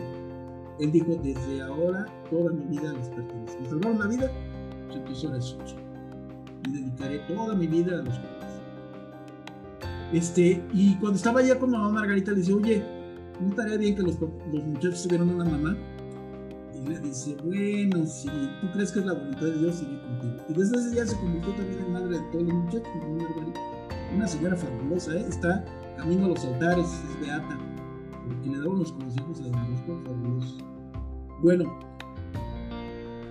él 0.79 0.91
dijo, 0.91 1.15
desde 1.23 1.61
ahora 1.61 2.07
toda 2.31 2.51
mi 2.51 2.65
vida 2.65 2.91
les 2.93 3.07
pertenece. 3.09 3.59
Me 3.59 3.69
salvaron 3.69 3.99
la 3.99 4.07
vida, 4.07 4.31
pues 5.05 5.23
es 5.23 5.45
suyo 5.45 5.88
y 6.65 6.71
dedicaré 6.71 7.19
toda 7.19 7.55
mi 7.55 7.67
vida 7.67 7.99
a 7.99 8.03
los 8.03 8.15
jóvenes. 8.15 8.39
Este, 10.11 10.63
y 10.73 10.95
cuando 10.95 11.17
estaba 11.17 11.39
allá 11.39 11.59
con 11.59 11.71
mamá 11.71 11.89
Margarita, 11.89 12.31
le 12.31 12.37
dice, 12.37 12.53
oye, 12.53 12.83
¿no 13.39 13.49
estaría 13.49 13.77
bien 13.77 13.95
que 13.95 14.01
los, 14.01 14.19
los 14.19 14.63
muchachos 14.63 15.03
tuvieran 15.03 15.29
una 15.29 15.45
mamá? 15.45 15.77
Y 16.73 16.87
le 16.87 16.99
dice, 16.99 17.35
bueno, 17.43 18.05
si 18.05 18.27
tú 18.27 18.71
crees 18.73 18.91
que 18.91 18.99
es 18.99 19.05
la 19.05 19.13
voluntad 19.13 19.41
de 19.41 19.59
Dios, 19.59 19.75
sigue 19.75 20.01
contigo. 20.01 20.33
Y 20.49 20.53
desde 20.53 20.77
ese 20.77 20.91
día 20.91 21.05
se 21.05 21.15
convirtió 21.17 21.53
también 21.53 21.79
en 21.85 21.93
madre 21.93 22.17
de 22.17 22.23
todos 22.31 22.43
los 22.43 22.53
muchachos, 22.53 22.89
Margarita. 22.95 23.59
Una 24.15 24.27
señora 24.27 24.55
fabulosa, 24.55 25.15
¿eh? 25.15 25.25
está 25.29 25.63
camino 25.95 26.25
a 26.25 26.29
los 26.29 26.43
altares, 26.45 26.87
es 26.87 27.27
beata, 27.27 27.59
porque 28.25 28.49
le 28.49 28.57
daba 28.57 28.71
unos 28.71 28.91
consejos 28.93 29.39
a 29.41 29.43
Don 29.43 29.71
Bosco 29.71 30.01
fabulosos. 30.05 30.57
Bueno, 31.43 31.79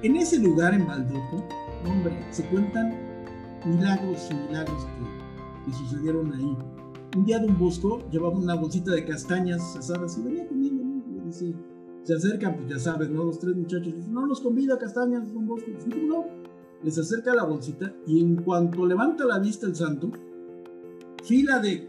en 0.02 0.16
ese 0.16 0.38
lugar 0.38 0.74
en 0.74 0.86
Baldoco, 0.86 1.44
hombre, 1.84 2.16
se 2.30 2.44
cuentan 2.46 3.07
milagros 3.64 4.28
y 4.30 4.34
milagros 4.34 4.86
que, 5.64 5.72
sucedieron 5.72 6.32
ahí. 6.32 6.56
Un 7.16 7.24
día 7.24 7.38
Don 7.38 7.58
Bosco 7.58 8.02
llevaba 8.10 8.38
una 8.38 8.54
bolsita 8.54 8.92
de 8.92 9.04
castañas 9.04 9.76
asadas 9.76 10.16
y 10.18 10.22
venía 10.22 10.48
comiendo, 10.48 10.82
¿no? 10.84 11.28
Y 11.28 11.32
se 12.04 12.14
acercan, 12.14 12.56
pues 12.56 12.68
ya 12.68 12.78
sabes, 12.78 13.10
¿no? 13.10 13.24
Los 13.24 13.38
tres 13.38 13.54
muchachos 13.54 13.94
no 14.08 14.26
nos 14.26 14.40
convida 14.40 14.78
castañas, 14.78 15.32
Don 15.32 15.46
Bosco. 15.46 15.70
no? 16.06 16.24
Les 16.82 16.96
acerca 16.96 17.34
la 17.34 17.44
bolsita 17.44 17.92
y 18.06 18.20
en 18.20 18.36
cuanto 18.36 18.86
levanta 18.86 19.24
la 19.26 19.38
vista 19.38 19.66
el 19.66 19.74
santo, 19.74 20.10
fila 21.24 21.58
de 21.58 21.88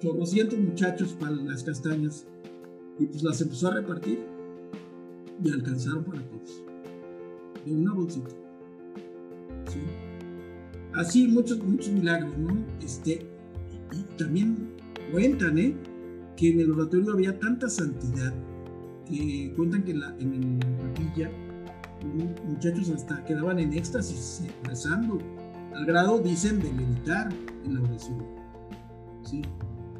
chorrocientos 0.00 0.58
muchachos 0.58 1.16
para 1.18 1.32
las 1.36 1.62
castañas 1.62 2.26
y 2.98 3.06
pues 3.06 3.22
las 3.22 3.40
empezó 3.40 3.68
a 3.68 3.74
repartir 3.74 4.18
y 5.42 5.50
alcanzaron 5.50 6.04
para 6.04 6.20
todos. 6.22 6.62
De 7.64 7.74
una 7.74 7.94
bolsita. 7.94 8.30
Así 10.94 11.28
muchos, 11.28 11.62
muchos 11.62 11.92
milagros, 11.92 12.36
¿no? 12.38 12.56
Este, 12.82 13.26
y, 13.92 14.16
también 14.16 14.70
cuentan, 15.10 15.58
¿eh? 15.58 15.74
Que 16.36 16.50
en 16.50 16.60
el 16.60 16.70
oratorio 16.70 17.12
había 17.12 17.38
tanta 17.38 17.68
santidad 17.68 18.32
que 19.08 19.52
cuentan 19.56 19.82
que 19.84 19.92
en 19.92 20.00
la, 20.00 20.16
en 20.18 20.58
la 20.58 20.66
capilla 20.88 21.30
muchachos 22.46 22.90
hasta 22.90 23.24
quedaban 23.24 23.58
en 23.58 23.72
éxtasis 23.72 24.42
rezando, 24.64 25.18
al 25.74 25.86
grado, 25.86 26.18
dicen, 26.18 26.60
de 26.60 26.72
meditar 26.72 27.32
en 27.64 27.74
la 27.74 27.82
oración. 27.82 28.24
¿sí? 29.22 29.42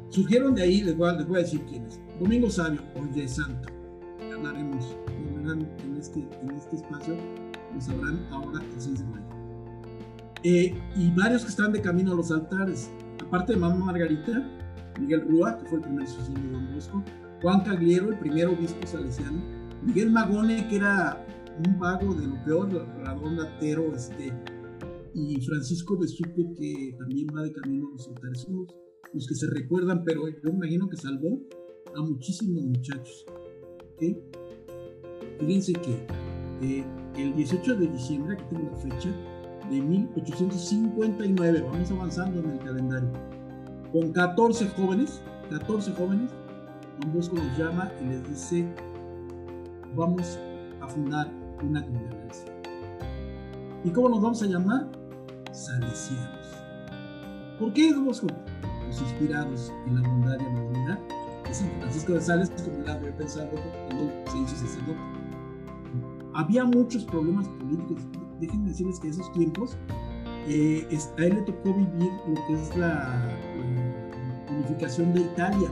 Surgieron 0.09 0.53
de 0.53 0.63
ahí, 0.63 0.81
les 0.81 0.97
voy, 0.97 1.09
a, 1.09 1.13
les 1.13 1.27
voy 1.27 1.37
a 1.37 1.41
decir 1.41 1.61
quiénes. 1.69 1.99
Domingo 2.19 2.49
Sabio, 2.49 2.81
hoy 2.95 3.21
es 3.21 3.35
santo. 3.35 3.69
Hablaremos 4.35 4.95
en 5.83 5.97
este, 5.97 6.19
en 6.19 6.51
este 6.51 6.75
espacio, 6.77 7.15
lo 7.73 7.81
sabrán 7.81 8.25
ahora 8.31 8.61
el 8.63 8.81
6 8.81 8.99
de 8.99 9.05
mayo. 9.05 9.42
Eh, 10.43 10.75
y 10.97 11.11
varios 11.11 11.43
que 11.43 11.49
estaban 11.49 11.71
de 11.71 11.81
camino 11.81 12.11
a 12.11 12.15
los 12.15 12.31
altares. 12.31 12.91
Aparte 13.25 13.53
de 13.53 13.59
Mamá 13.59 13.85
Margarita, 13.85 14.45
Miguel 14.99 15.21
Rúa, 15.27 15.57
que 15.57 15.65
fue 15.65 15.77
el 15.77 15.83
primer 15.85 16.07
sucesor 16.07 16.39
de 16.41 16.49
Don 16.49 16.73
Bosco, 16.73 17.03
Juan 17.41 17.61
Cagliero, 17.61 18.09
el 18.09 18.19
primer 18.19 18.47
obispo 18.47 18.85
salesiano, 18.85 19.41
Miguel 19.81 20.11
Magone, 20.11 20.67
que 20.67 20.77
era 20.77 21.25
un 21.65 21.79
vago 21.79 22.13
de 22.13 22.27
lo 22.27 22.43
peor, 22.43 22.87
radón 23.03 23.37
latero, 23.37 23.93
este, 23.95 24.33
y 25.13 25.39
Francisco 25.41 25.97
Besuco, 25.97 26.53
que 26.55 26.95
también 26.97 27.27
va 27.35 27.43
de 27.43 27.51
camino 27.51 27.87
a 27.87 27.91
los 27.91 28.07
altares. 28.07 28.47
Los, 29.13 29.27
que 29.27 29.35
se 29.35 29.47
recuerdan, 29.47 30.03
pero 30.03 30.27
yo 30.27 30.49
imagino 30.49 30.89
que 30.89 30.97
salvó 30.97 31.39
a 31.95 32.01
muchísimos 32.01 32.63
muchachos. 32.63 33.25
Fíjense 35.39 35.73
que 35.73 36.07
eh, 36.61 36.85
el 37.17 37.35
18 37.35 37.75
de 37.75 37.87
diciembre, 37.87 38.33
aquí 38.33 38.43
tengo 38.49 38.71
la 38.71 38.77
fecha, 38.77 39.09
de 39.69 39.81
1859, 39.81 41.61
vamos 41.61 41.91
avanzando 41.91 42.39
en 42.39 42.51
el 42.51 42.59
calendario, 42.59 43.09
con 43.91 44.11
14 44.11 44.67
jóvenes, 44.69 45.21
14 45.49 45.93
jóvenes, 45.93 46.31
Don 46.99 47.13
Bosco 47.13 47.35
los 47.35 47.57
llama 47.57 47.91
y 48.01 48.05
les 48.05 48.27
dice, 48.29 48.67
vamos 49.95 50.39
a 50.81 50.87
fundar 50.87 51.31
una 51.63 51.83
congregación. 51.83 52.53
¿Y 53.83 53.89
cómo 53.89 54.09
nos 54.09 54.21
vamos 54.21 54.41
a 54.43 54.45
llamar? 54.45 54.87
Salesianos. 55.51 56.63
¿Por 57.59 57.73
qué, 57.73 57.93
Don 57.93 58.05
Bosco? 58.05 58.27
Pues 58.85 59.01
inspirados 59.01 59.71
en 59.87 60.01
la 60.01 60.07
bondad 60.07 60.37
y 60.39 61.47
de 61.47 61.53
San 61.53 61.69
Francisco 61.79 62.13
de 62.13 62.21
Sales, 62.21 62.51
como 62.63 62.83
la 62.83 62.93
había 62.93 63.15
pensado 63.15 63.49
cuando 63.87 64.11
se 64.31 64.37
hizo 64.37 64.55
sacerdote. 64.55 64.99
Había 66.33 66.65
muchos 66.65 67.03
problemas 67.05 67.47
políticos. 67.47 68.03
Déjenme 68.45 68.69
decirles 68.69 68.99
que 68.99 69.07
esos 69.07 69.31
tiempos 69.31 69.77
eh, 70.49 70.85
a 71.17 71.25
él 71.25 71.35
le 71.35 71.41
tocó 71.43 71.73
vivir 71.73 72.11
lo 72.27 72.35
que 72.45 72.53
es 72.53 72.75
la, 72.75 73.39
unificación 74.49 75.13
de 75.13 75.21
Italia. 75.21 75.71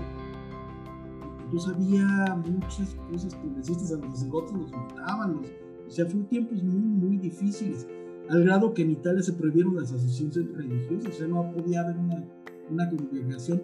Entonces 1.44 1.74
había 1.76 2.36
muchas 2.36 2.96
cosas 3.12 3.36
progresistas, 3.36 3.92
a 3.92 3.98
los 3.98 4.14
sacerdotes 4.14 4.54
los 4.54 4.72
mataban, 4.72 5.34
los, 5.34 5.48
o 5.88 5.92
sea, 5.92 6.06
fueron 6.06 6.28
tiempos 6.28 6.64
muy, 6.64 6.80
muy 6.80 7.18
difíciles, 7.18 7.86
al 8.30 8.46
grado 8.46 8.74
que 8.74 8.84
en 8.84 8.92
Italia 8.92 9.22
se 9.22 9.34
prohibieron 9.34 9.76
las 9.76 9.92
asociaciones 9.92 10.56
religiosas, 10.56 11.14
o 11.14 11.18
sea, 11.18 11.28
no 11.28 11.52
podía 11.52 11.82
haber 11.82 11.98
una, 11.98 12.24
una 12.70 12.90
congregación 12.90 13.62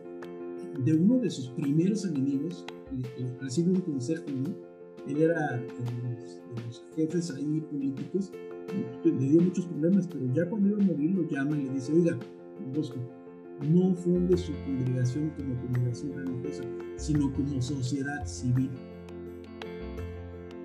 de 0.84 0.94
uno 0.94 1.18
de 1.20 1.30
sus 1.30 1.48
primeros 1.50 2.04
enemigos, 2.06 2.66
recibe 3.40 3.72
un 3.72 3.82
consejo, 3.82 4.26
¿no? 4.30 4.54
Él 5.08 5.22
era 5.22 5.54
de 5.54 5.64
los, 6.66 6.84
jefes 6.96 7.32
ahí 7.32 7.62
políticos, 7.72 8.32
le 9.04 9.12
dio 9.12 9.42
muchos 9.42 9.66
problemas, 9.66 10.08
pero 10.08 10.26
ya 10.34 10.50
cuando 10.50 10.70
iba 10.70 10.78
a 10.78 10.86
morir 10.86 11.12
lo 11.12 11.28
llama 11.28 11.58
y 11.58 11.64
le 11.64 11.74
dice, 11.74 11.94
oiga, 11.94 12.18
Bosco, 12.76 12.98
no 13.62 13.96
funde 13.96 14.38
su 14.38 14.54
congregación 14.66 15.32
como 15.38 15.56
congregación 15.62 16.14
religiosa, 16.14 16.64
sino 16.96 17.32
como 17.34 17.62
sociedad 17.62 18.26
civil. 18.26 18.70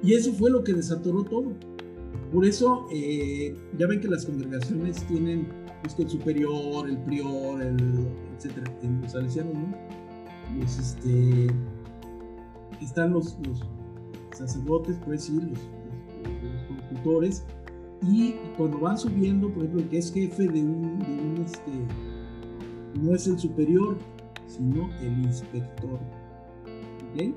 Y 0.03 0.15
eso 0.15 0.33
fue 0.33 0.51
lo 0.51 0.65
que 0.65 0.75
desatoró 0.75 1.23
todo. 1.25 1.53
Por 2.33 2.45
eso, 2.45 2.87
eh, 2.93 3.55
ya 3.79 3.87
ven 3.87 4.01
que 4.01 4.09
las 4.09 4.27
congregaciones 4.27 5.07
tienen 5.07 5.47
pues, 5.83 5.99
el 5.99 6.09
superior, 6.09 6.89
el 6.89 6.99
prior, 7.05 7.63
el, 7.63 7.77
etcétera, 8.37 8.75
en 8.83 9.01
los 9.01 9.13
salesianos, 9.13 9.55
¿no? 9.55 9.75
Los, 10.59 10.79
este, 10.79 11.47
están 12.81 13.13
los, 13.13 13.37
sacerdotes, 14.33 14.99
pues 15.05 15.25
sí, 15.25 15.35
los, 15.35 15.43
los, 16.43 16.93
los 16.93 17.53
y 18.03 18.35
cuando 18.57 18.81
van 18.81 18.99
subiendo, 18.99 19.49
por 19.49 19.59
ejemplo, 19.59 19.83
el 19.83 19.89
que 19.89 19.99
es 19.99 20.13
jefe 20.13 20.49
de 20.49 20.63
un, 20.63 21.45
este, 21.45 21.73
no 23.01 23.15
es 23.15 23.27
el 23.27 23.39
superior, 23.39 23.97
sino 24.47 24.91
el 25.01 25.25
inspector. 25.25 26.01
¿Ok? 27.13 27.35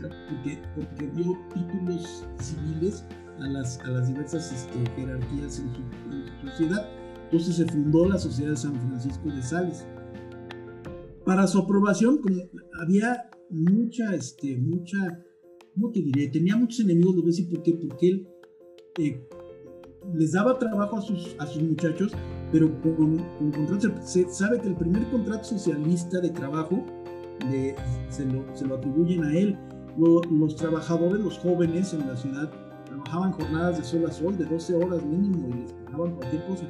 porque, 0.00 0.58
porque, 0.74 1.06
dio 1.16 1.38
títulos 1.54 2.24
civiles 2.38 3.04
a 3.40 3.48
las, 3.48 3.78
a 3.80 3.88
las 3.88 4.08
diversas 4.08 4.52
este, 4.52 4.90
jerarquías 4.94 5.60
en 5.60 5.74
su, 5.74 6.48
sociedad. 6.48 6.88
Entonces 7.24 7.56
se 7.56 7.66
fundó 7.66 8.08
la 8.08 8.18
Sociedad 8.18 8.50
de 8.50 8.56
San 8.56 8.74
Francisco 8.74 9.28
de 9.28 9.42
Sales. 9.42 9.86
Para 11.24 11.46
su 11.46 11.58
aprobación, 11.58 12.20
había 12.80 13.30
mucha, 13.50 14.14
este, 14.14 14.56
mucha, 14.58 15.24
¿cómo 15.74 15.90
te 15.90 16.00
diré? 16.00 16.28
Tenía 16.28 16.56
muchos 16.56 16.80
enemigos, 16.80 17.16
lo 17.16 17.22
voy 17.22 17.42
por 17.42 17.62
qué, 17.64 17.72
porque 17.72 18.08
él 18.08 18.28
eh, 18.98 19.28
les 20.14 20.32
daba 20.32 20.58
trabajo 20.58 20.96
a 20.96 21.00
sus, 21.02 21.36
a 21.38 21.46
sus 21.46 21.62
muchachos, 21.62 22.12
pero 22.52 22.70
con, 22.80 23.18
con 23.38 23.50
contrato, 23.52 23.88
se 24.02 24.28
sabe 24.28 24.60
que 24.60 24.68
el 24.68 24.76
primer 24.76 25.04
contrato 25.10 25.44
socialista 25.44 26.20
de 26.20 26.30
trabajo 26.30 26.84
se, 28.10 28.24
lo, 28.24 28.44
se, 28.56 28.66
lo, 28.66 28.76
atribuyen 28.76 29.24
a 29.24 29.36
él. 29.36 29.58
los 29.96 30.56
trabajadores, 30.56 31.20
los 31.20 31.38
jóvenes 31.38 31.92
en 31.92 32.06
la 32.06 32.16
ciudad, 32.16 32.50
trabajaban 32.86 33.32
jornadas 33.32 33.78
de 33.78 33.84
sol 33.84 34.06
a 34.06 34.12
sol, 34.12 34.36
de 34.36 34.44
12 34.44 34.74
horas 34.74 35.04
mínimo, 35.04 35.48
y 35.48 35.62
les 35.62 35.72
pagaban 35.72 36.14
cualquier 36.16 36.44
cosa. 36.46 36.64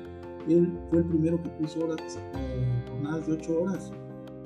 Él 0.48 0.72
fue 0.90 0.98
el 0.98 1.04
primero 1.06 1.42
que 1.42 1.48
puso 1.50 1.84
horas, 1.84 2.18
eh, 2.34 2.84
jornadas 2.90 3.26
de 3.26 3.32
8 3.34 3.62
horas. 3.62 3.92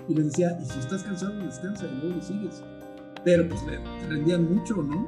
Y 0.08 0.14
les 0.14 0.26
decía, 0.26 0.58
y 0.60 0.64
si 0.64 0.78
estás 0.78 1.02
cansado, 1.04 1.36
descansa 1.38 1.86
y 1.86 2.06
luego 2.06 2.20
sigues. 2.20 2.62
Pero 3.24 3.48
pues 3.48 3.62
le 3.66 3.78
rendían 4.08 4.52
mucho, 4.52 4.82
¿no? 4.82 5.06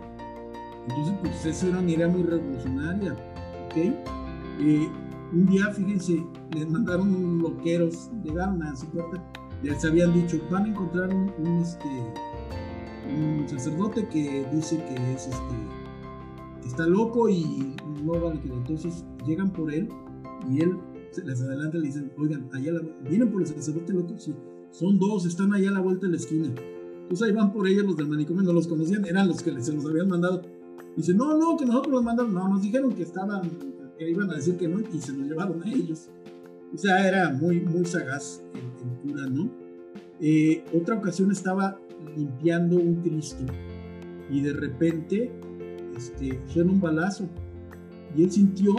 Entonces, 0.89 1.15
pues 1.23 1.47
esa 1.47 1.69
era 1.69 1.79
una 1.79 1.91
idea 1.91 2.09
muy 2.09 2.25
revolucionaria 2.25 3.17
eh, 3.81 4.89
un 5.33 5.47
día, 5.47 5.71
fíjense, 5.71 6.25
les 6.55 6.69
mandaron 6.69 7.39
loqueros, 7.39 8.11
llegaron 8.23 8.63
a 8.63 8.77
su 8.77 8.87
puerta, 8.87 9.23
les 9.63 9.85
habían 9.85 10.13
dicho, 10.13 10.39
van 10.51 10.67
a 10.67 10.69
encontrar 10.69 11.09
un, 11.09 11.47
este, 11.59 11.89
un 13.09 13.49
sacerdote 13.49 14.07
que 14.09 14.47
dice 14.53 14.77
que 14.77 15.13
es 15.15 15.29
este, 15.29 16.67
está 16.67 16.87
loco 16.87 17.29
y 17.29 17.75
no 18.05 18.13
vale 18.13 18.41
que 18.41 18.49
entonces 18.49 19.05
llegan 19.27 19.53
por 19.53 19.73
él 19.73 19.89
y 20.51 20.63
él 20.63 20.79
les 21.25 21.43
adelanta 21.43 21.79
y 21.79 21.81
le 21.81 21.87
dicen, 21.87 22.13
oigan, 22.19 22.49
allá 22.53 22.73
vienen 23.09 23.31
por 23.31 23.43
el 23.43 23.47
sacerdote 23.47 23.93
loco, 23.93 24.19
sí, 24.19 24.35
son 24.71 24.99
dos, 24.99 25.27
están 25.27 25.53
allá 25.53 25.71
a 25.71 25.73
la 25.73 25.81
vuelta 25.81 26.07
de 26.07 26.13
la 26.13 26.19
esquina. 26.19 26.49
Entonces 27.03 27.29
ahí 27.29 27.33
van 27.33 27.53
por 27.53 27.67
ellos 27.69 27.85
los 27.85 27.97
del 27.97 28.09
manicomio, 28.09 28.43
no 28.43 28.53
los 28.53 28.67
conocían, 28.67 29.05
eran 29.05 29.29
los 29.29 29.43
que 29.43 29.61
se 29.61 29.73
los 29.73 29.85
habían 29.87 30.09
mandado 30.09 30.43
Dice, 30.97 31.15
no, 31.15 31.37
no, 31.39 31.57
que 31.57 31.65
nosotros 31.65 31.95
los 31.95 32.05
mandamos. 32.05 32.33
No, 32.33 32.49
nos 32.49 32.63
dijeron 32.63 32.93
que 32.93 33.03
estaban, 33.03 33.43
que 33.99 34.11
iban 34.11 34.31
a 34.31 34.35
decir 34.35 34.57
que 34.57 34.69
no 34.69 34.81
y 34.81 35.01
se 35.01 35.13
los 35.13 35.27
llevaron 35.27 35.63
a 35.63 35.71
ellos. 35.71 36.09
O 36.75 36.79
sea, 36.79 37.07
era 37.07 37.31
muy, 37.31 37.61
muy 37.61 37.85
sagaz 37.85 38.43
el, 38.55 39.11
cura, 39.11 39.27
¿no? 39.27 39.51
Eh, 40.21 40.65
otra 40.75 40.97
ocasión 40.97 41.31
estaba 41.31 41.79
limpiando 42.17 42.77
un 42.77 42.97
Cristo 43.03 43.45
y 44.31 44.41
de 44.41 44.53
repente 44.53 45.31
este, 45.97 46.41
suena 46.47 46.73
un 46.73 46.81
balazo 46.81 47.29
y 48.17 48.25
él 48.25 48.31
sintió 48.31 48.75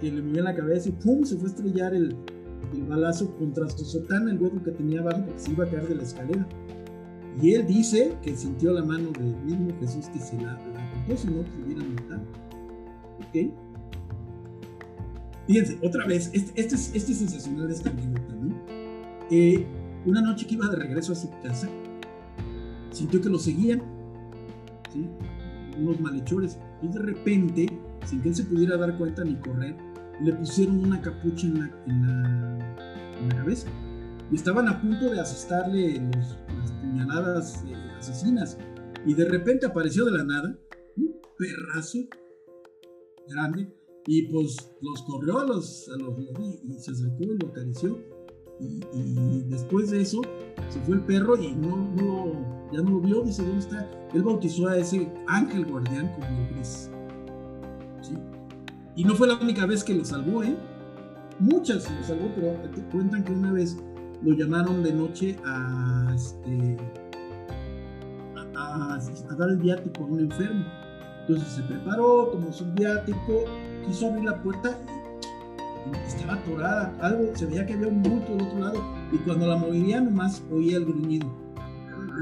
que 0.00 0.10
le 0.10 0.22
movía 0.22 0.42
la 0.42 0.54
cabeza 0.54 0.88
y 0.88 0.92
¡pum! 0.92 1.24
se 1.24 1.36
fue 1.36 1.48
a 1.48 1.52
estrellar 1.52 1.94
el, 1.94 2.16
el 2.72 2.82
balazo 2.84 3.34
contra 3.36 3.68
su 3.68 3.84
sotana, 3.84 4.30
el 4.30 4.38
hueco 4.38 4.62
que 4.62 4.72
tenía 4.72 5.00
abajo 5.00 5.24
porque 5.26 5.40
se 5.40 5.52
iba 5.52 5.64
a 5.64 5.68
caer 5.68 5.88
de 5.88 5.94
la 5.94 6.02
escalera. 6.02 6.48
Y 7.40 7.54
él 7.54 7.66
dice 7.66 8.16
que 8.22 8.36
sintió 8.36 8.72
la 8.72 8.82
mano 8.82 9.10
del 9.12 9.36
mismo 9.44 9.70
Jesús 9.80 10.06
que 10.08 10.18
se 10.18 10.36
la, 10.36 10.58
la 10.74 10.89
si 11.16 11.28
no, 11.28 11.42
se 11.42 11.62
hubieran 11.62 11.94
matado. 11.94 12.22
¿Ok? 13.18 13.52
Fíjense, 15.46 15.78
otra 15.82 16.06
vez, 16.06 16.30
este, 16.32 16.60
este, 16.60 16.74
es, 16.74 16.94
este 16.94 17.12
es 17.12 17.18
sensacional 17.18 17.70
esta 17.70 17.90
anécdota, 17.90 18.34
¿no? 18.34 18.54
Eh, 19.30 19.66
una 20.06 20.20
noche 20.22 20.46
que 20.46 20.54
iba 20.54 20.68
de 20.68 20.76
regreso 20.76 21.12
a 21.12 21.16
su 21.16 21.30
casa, 21.42 21.68
sintió 22.90 23.20
que 23.20 23.28
lo 23.28 23.38
seguían. 23.38 23.82
Unos 25.78 26.00
malhechores. 26.00 26.58
Y 26.82 26.88
de 26.88 26.98
repente, 26.98 27.66
sin 28.04 28.20
que 28.20 28.28
él 28.28 28.34
se 28.34 28.44
pudiera 28.44 28.76
dar 28.76 28.98
cuenta 28.98 29.24
ni 29.24 29.36
correr, 29.36 29.76
le 30.20 30.32
pusieron 30.34 30.84
una 30.84 31.00
capucha 31.00 31.46
en 31.46 32.06
la, 32.06 32.76
cabeza. 33.36 33.68
Y 34.30 34.36
estaban 34.36 34.68
a 34.68 34.80
punto 34.80 35.10
de 35.10 35.20
asestarle 35.20 36.00
los, 36.00 36.36
puñaladas 36.80 37.64
eh, 37.66 37.74
asesinas. 37.98 38.58
Y 39.06 39.14
de 39.14 39.24
repente 39.24 39.66
apareció 39.66 40.04
de 40.04 40.12
la 40.12 40.24
nada 40.24 40.56
perrazo 41.40 41.98
grande 43.28 43.74
y 44.06 44.22
pues 44.28 44.72
los 44.82 45.02
corrió 45.02 45.38
a 45.38 45.44
los, 45.44 45.88
a 45.88 45.96
los 45.96 46.14
y 46.64 46.78
se 46.78 46.90
acercó 46.90 47.22
y 47.22 47.38
lo 47.38 47.48
acarició. 47.48 47.98
Y, 48.60 49.42
después 49.48 49.90
de 49.90 50.02
eso 50.02 50.20
se 50.68 50.80
fue 50.80 50.96
el 50.96 51.04
perro 51.04 51.34
y 51.36 51.52
no, 51.52 51.94
ya 52.70 52.82
no 52.82 52.90
lo 52.90 53.00
vio, 53.00 53.22
dice, 53.22 53.42
¿dónde 53.42 53.60
está? 53.60 53.90
Él 54.12 54.22
bautizó 54.22 54.68
a 54.68 54.76
ese 54.76 55.10
ángel 55.28 55.64
guardián 55.64 56.12
como 56.14 56.48
gris. 56.50 56.90
Y 58.96 59.04
no 59.04 59.14
fue 59.14 59.28
la 59.28 59.38
única 59.38 59.64
vez 59.64 59.82
que 59.82 59.94
lo 59.94 60.04
salvó, 60.04 60.42
¿eh? 60.42 60.54
Muchas 61.38 61.90
lo 61.90 62.02
salvó, 62.02 62.30
pero 62.34 62.52
te 62.70 62.82
cuentan 62.90 63.24
que 63.24 63.32
una 63.32 63.52
vez 63.52 63.78
lo 64.22 64.34
llamaron 64.34 64.82
de 64.82 64.92
noche 64.92 65.38
a, 65.46 66.12
este, 66.14 66.76
a, 68.36 68.98
dar 69.38 69.48
el 69.48 69.56
viático 69.56 70.04
a 70.04 70.06
un 70.06 70.20
enfermo. 70.20 70.79
Entonces 71.30 71.54
se 71.54 71.62
preparó, 71.62 72.26
tomó 72.32 72.52
su 72.52 72.64
viático, 72.72 73.44
quiso 73.86 74.08
abrir 74.08 74.24
la 74.24 74.42
puerta 74.42 74.76
y 75.86 76.08
estaba 76.08 76.34
atorada. 76.34 76.92
Algo, 77.00 77.36
se 77.36 77.46
veía 77.46 77.64
que 77.64 77.74
había 77.74 77.86
un 77.86 78.02
bulto 78.02 78.32
del 78.32 78.48
otro 78.48 78.58
lado 78.58 78.82
y 79.12 79.16
cuando 79.18 79.46
la 79.46 79.56
movería 79.56 80.00
nomás 80.00 80.42
oía 80.50 80.78
el 80.78 80.86
gruñido. 80.86 81.28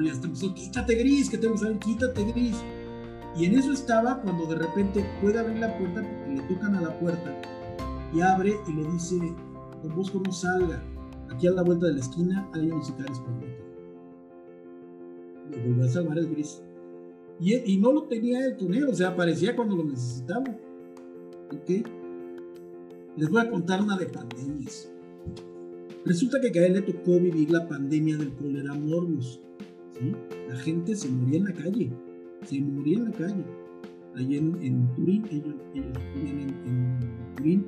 Y 0.05 0.11
hasta 0.11 0.27
empezó, 0.27 0.53
quítate 0.53 0.95
gris, 0.97 1.31
que 1.31 1.39
tengo 1.39 1.55
que 1.55 1.61
salir, 1.61 1.79
quítate 1.79 2.23
gris. 2.33 2.63
Y 3.35 3.47
en 3.47 3.59
eso 3.59 3.73
estaba 3.73 4.21
cuando 4.21 4.45
de 4.45 4.57
repente 4.57 5.03
puede 5.23 5.39
abrir 5.39 5.59
la 5.59 5.79
puerta 5.79 6.03
porque 6.03 6.35
le 6.35 6.43
tocan 6.43 6.75
a 6.75 6.83
la 6.83 6.99
puerta 6.99 7.35
y 8.13 8.21
abre 8.21 8.57
y 8.69 8.73
le 8.75 8.91
dice, 8.93 9.17
Don 9.83 9.97
Bosco 9.97 10.21
no 10.23 10.33
salga, 10.33 10.83
Aquí 11.31 11.47
a 11.47 11.53
la 11.53 11.63
vuelta 11.63 11.87
de 11.87 11.95
la 11.95 12.01
esquina 12.01 12.47
hay 12.53 12.71
unos 12.71 12.87
sicarios 12.87 13.21
por 13.21 13.31
Lo 15.51 15.65
volvió 15.65 15.85
a 15.85 15.89
salvar 15.89 16.19
el 16.19 16.29
gris. 16.29 16.63
Y, 17.41 17.77
no 17.77 17.93
lo 17.93 18.03
tenía 18.05 18.45
el 18.45 18.57
con 18.57 18.73
o 18.75 18.95
sea, 18.95 19.09
aparecía 19.09 19.55
cuando 19.55 19.77
lo 19.77 19.85
necesitaba. 19.85 20.45
¿Ok? 21.53 21.87
Les 23.17 23.29
voy 23.31 23.41
a 23.41 23.51
contar 23.51 23.83
una 23.83 23.97
de 23.97 24.07
pandemias. 24.07 24.91
Resulta 26.05 26.41
que 26.41 26.59
a 26.59 26.67
él 26.67 26.75
le 26.75 26.83
tocó 26.83 27.19
vivir 27.19 27.51
la 27.51 27.69
pandemia 27.69 28.17
del 28.17 28.33
cólera 28.35 28.75
morbus. 28.75 29.41
¿sí? 29.93 30.13
La 30.49 30.57
gente 30.57 30.97
se 30.97 31.09
moría 31.09 31.39
en 31.39 31.45
la 31.45 31.53
calle. 31.53 31.93
Se 32.45 32.61
moría 32.61 32.99
en 32.99 33.05
la 33.05 33.13
calle. 33.13 33.45
ahí 34.17 34.37
en, 34.37 34.95
Turín, 34.95 35.25
ellos, 35.31 35.55
ellos 35.75 35.99
en, 36.17 36.41
en, 36.41 37.35
Turín, 37.37 37.67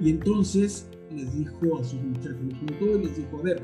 y 0.00 0.10
entonces 0.10 0.88
les 1.14 1.36
dijo 1.36 1.78
a 1.78 1.84
sus 1.84 2.02
muchachos, 2.02 2.40
los 2.42 2.80
y 2.80 3.06
les 3.06 3.16
dijo, 3.16 3.38
a 3.38 3.42
ver, 3.42 3.62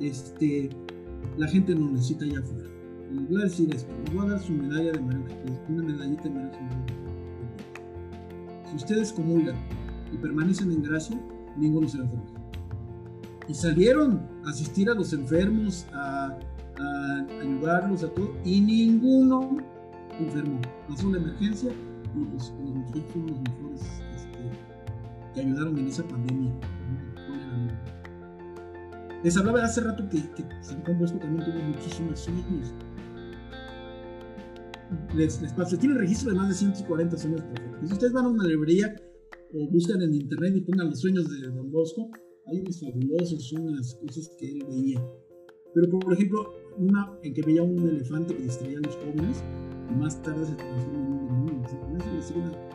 este, 0.00 0.68
la 1.38 1.46
gente 1.48 1.74
no 1.74 1.90
necesita 1.92 2.24
allá 2.24 2.40
afuera. 2.40 2.68
Les 3.10 3.28
voy 3.28 3.40
a 3.40 3.44
decir 3.44 3.74
esto, 3.74 3.92
les 4.04 4.14
voy 4.14 4.26
a 4.26 4.30
dar 4.30 4.40
su 4.40 4.52
medalla 4.52 4.92
de 4.92 5.00
María 5.00 5.24
una 5.68 5.82
medallita 5.82 6.22
de 6.22 6.30
María 6.30 6.50
Si 8.70 8.76
ustedes 8.76 9.12
comulgan 9.12 9.56
y 10.12 10.16
permanecen 10.16 10.70
en 10.70 10.82
gracia, 10.82 11.20
ninguno 11.56 11.88
se 11.88 11.98
va 11.98 12.04
a 12.04 12.06
enfermar. 12.06 12.40
Y 13.48 13.54
salieron 13.54 14.20
a 14.44 14.50
asistir 14.50 14.88
a 14.90 14.94
los 14.94 15.12
enfermos, 15.12 15.86
a, 15.92 16.38
ayudarlos 17.40 18.04
a 18.04 18.10
todos, 18.10 18.30
y 18.44 18.60
ninguno 18.60 19.56
enfermó. 20.20 20.60
Pasó 20.88 21.10
la 21.10 21.18
emergencia 21.18 21.72
y 22.14 22.32
los, 22.32 22.52
muchachos 22.52 23.04
fueron 23.12 23.30
los 23.30 23.40
mejores 23.40 23.82
este, 24.14 25.34
que 25.34 25.40
ayudaron 25.40 25.78
en 25.78 25.88
esa 25.88 26.04
pandemia. 26.04 26.52
Les 29.24 29.36
hablaba 29.36 29.64
hace 29.64 29.80
rato 29.80 30.08
que, 30.08 30.22
que 30.30 30.44
San 30.62 30.82
Juan 30.84 30.98
Bosco 30.98 31.18
también 31.18 31.44
tuvo 31.44 31.62
muchísimos 31.62 32.20
sueños. 32.20 32.72
Les, 35.14 35.40
les 35.40 35.52
paso, 35.52 35.76
tiene 35.76 35.96
registro 35.96 36.30
de 36.30 36.36
más 36.36 36.48
de 36.48 36.54
140 36.54 37.16
sueños 37.16 37.42
proféticos. 37.42 37.88
Si 37.88 37.92
ustedes 37.92 38.12
van 38.12 38.24
a 38.24 38.28
una 38.28 38.44
librería 38.44 38.94
o 39.52 39.70
buscan 39.70 40.02
en 40.02 40.14
internet 40.14 40.54
y 40.56 40.60
pongan 40.62 40.90
los 40.90 41.00
sueños 41.00 41.28
de 41.30 41.48
Don 41.48 41.70
Bosco, 41.70 42.10
hay 42.46 42.60
unos 42.60 42.80
fabulosos, 42.80 43.52
unas 43.52 43.94
cosas 43.94 44.30
que 44.38 44.50
él 44.50 44.64
veía. 44.68 45.00
Pero 45.74 45.88
por 45.98 46.12
ejemplo, 46.12 46.54
una 46.76 47.12
en 47.22 47.34
que 47.34 47.42
veía 47.42 47.62
un 47.62 47.78
elefante 47.88 48.34
que 48.34 48.42
distraía 48.42 48.78
a 48.78 48.80
los 48.80 48.96
jóvenes 48.96 49.44
y 49.90 49.94
más 49.94 50.20
tarde 50.22 50.46
se 50.46 50.54
transforma 50.54 50.98
en 50.98 51.12
un 51.12 51.28
demonio. 51.28 52.70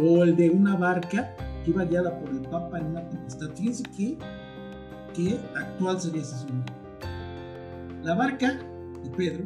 O, 0.00 0.24
el 0.24 0.34
de 0.36 0.50
una 0.50 0.76
barca 0.76 1.36
que 1.64 1.70
iba 1.70 1.84
guiada 1.84 2.18
por 2.18 2.30
el 2.30 2.40
Papa 2.42 2.78
en 2.78 2.86
una 2.86 3.08
tempestad. 3.08 3.50
Fíjense 3.54 3.82
que, 3.96 4.16
que 5.14 5.38
actual 5.54 6.00
sería 6.00 6.22
ese 6.22 6.36
sueño. 6.38 6.64
La 8.02 8.14
barca 8.14 8.58
de 9.02 9.10
Pedro, 9.10 9.44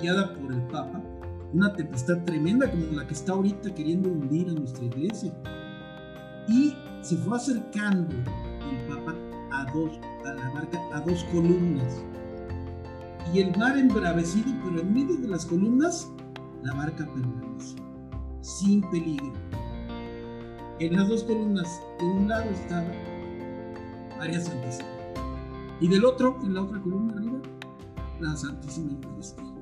guiada 0.00 0.32
por 0.34 0.52
el 0.52 0.62
Papa, 0.68 1.02
una 1.54 1.72
tempestad 1.72 2.18
tremenda 2.24 2.68
como 2.68 2.86
la 2.86 3.06
que 3.06 3.14
está 3.14 3.32
ahorita 3.32 3.72
queriendo 3.74 4.08
hundir 4.08 4.48
a 4.50 4.52
nuestra 4.52 4.84
iglesia 4.84 5.32
y 6.48 6.74
se 7.00 7.16
fue 7.18 7.36
acercando 7.36 8.12
el 8.12 8.86
Papa 8.88 9.14
a, 9.52 9.64
dos, 9.72 9.92
a 10.26 10.34
la 10.34 10.50
barca 10.50 10.80
a 10.92 11.00
dos 11.00 11.22
columnas. 11.32 12.02
Y 13.32 13.38
el 13.38 13.56
mar 13.56 13.78
embravecido, 13.78 14.52
pero 14.64 14.80
en 14.80 14.92
medio 14.92 15.16
de 15.16 15.28
las 15.28 15.46
columnas, 15.46 16.10
la 16.62 16.74
barca 16.74 17.06
permanece, 17.06 17.76
sin 18.40 18.82
peligro. 18.90 19.32
En 20.80 20.96
las 20.96 21.08
dos 21.08 21.22
columnas, 21.24 21.80
de 22.00 22.04
un 22.04 22.28
lado 22.28 22.50
estaba 22.50 22.88
María 24.18 24.40
Santísima. 24.40 24.88
Y 25.80 25.88
del 25.88 26.04
otro, 26.04 26.36
en 26.42 26.54
la 26.54 26.62
otra 26.62 26.80
columna 26.80 27.14
arriba, 27.14 27.38
la 28.20 28.36
Santísima 28.36 28.92
Eucaristía. 28.92 29.53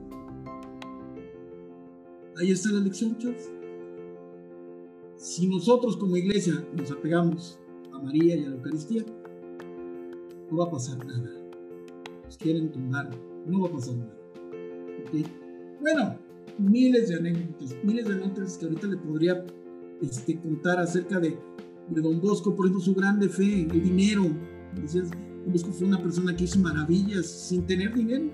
Ahí 2.39 2.51
está 2.51 2.71
la 2.71 2.81
lección, 2.81 3.17
chavos 3.19 3.51
si 5.23 5.47
nosotros 5.47 5.97
como 5.97 6.17
iglesia 6.17 6.67
nos 6.77 6.91
apegamos 6.91 7.57
a 7.93 7.99
María 8.01 8.35
y 8.35 8.45
a 8.45 8.51
la 8.51 8.57
Eucaristía, 8.57 9.05
no 10.51 10.57
va 10.57 10.65
a 10.65 10.71
pasar 10.71 10.99
nada. 11.07 11.31
Nos 12.25 12.37
quieren 12.37 12.73
tumbar, 12.73 13.09
no 13.47 13.61
va 13.61 13.69
a 13.69 13.73
pasar 13.73 13.95
nada. 13.95 14.17
Bueno, 15.81 16.19
miles 16.59 17.09
de 17.09 17.15
anécdotas, 17.15 17.77
miles 17.85 18.09
de 18.09 18.15
anécdotas 18.15 18.59
que 18.59 18.65
ahorita 18.65 18.89
le 18.89 18.97
podría 18.97 19.47
este, 20.01 20.41
contar 20.41 20.81
acerca 20.81 21.21
de, 21.21 21.39
de, 21.89 22.01
Don 22.01 22.21
Bosco, 22.21 22.57
por 22.57 22.67
ejemplo, 22.67 22.85
su 22.85 22.95
grande 22.95 23.29
fe, 23.29 23.63
el 23.63 23.81
dinero. 23.81 24.25
Don 24.75 25.53
Bosco 25.53 25.71
fue 25.71 25.87
una 25.87 26.03
persona 26.03 26.35
que 26.35 26.45
hizo 26.45 26.59
maravillas 26.59 27.27
sin 27.27 27.65
tener 27.65 27.95
dinero. 27.95 28.25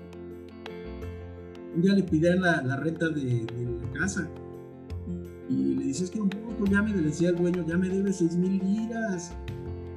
Un 1.75 1.81
día 1.81 1.93
le 1.93 2.03
pidieron 2.03 2.41
la, 2.41 2.75
renta 2.77 3.09
de, 3.09 3.45
la 3.81 3.99
casa 3.99 4.27
y 5.49 5.75
le 5.75 5.85
dices 5.85 6.09
que 6.09 6.21
un 6.21 6.29
poco 6.29 6.65
ya 6.69 6.81
me 6.81 6.93
decía 6.93 7.29
el 7.29 7.35
dueño, 7.35 7.65
ya 7.67 7.77
me 7.77 7.89
debe 7.89 8.13
seis 8.13 8.35
mil 8.35 8.59
liras. 8.59 9.33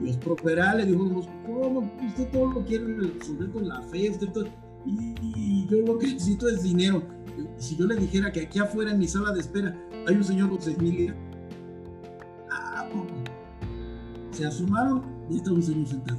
Los 0.00 0.16
Properá 0.16 0.74
le 0.74 0.86
dijo, 0.86 1.04
¿cómo? 1.46 1.92
Usted 2.06 2.28
todo 2.30 2.52
lo 2.52 2.64
quiere 2.64 2.96
resolver 2.96 3.50
con 3.50 3.68
la 3.68 3.82
fe, 3.82 4.10
usted 4.10 4.28
todo, 4.28 4.46
y, 4.86 5.66
yo 5.68 5.80
lo 5.80 5.98
que 5.98 6.06
necesito 6.12 6.48
es 6.48 6.62
dinero. 6.62 7.02
Si 7.56 7.76
yo 7.76 7.86
le 7.86 7.96
dijera 7.96 8.32
que 8.32 8.42
aquí 8.42 8.58
afuera 8.58 8.90
en 8.90 8.98
mi 8.98 9.06
sala 9.06 9.32
de 9.32 9.40
espera 9.40 9.76
hay 10.06 10.16
un 10.16 10.24
señor 10.24 10.50
con 10.50 10.60
seis 10.60 10.78
mil 10.78 10.94
liras, 10.94 11.16
ah, 12.50 12.88
se 14.30 14.46
asumaron 14.46 15.02
y 15.30 15.36
está 15.36 15.52
un 15.52 15.62
señor 15.62 15.86
sentado. 15.86 16.18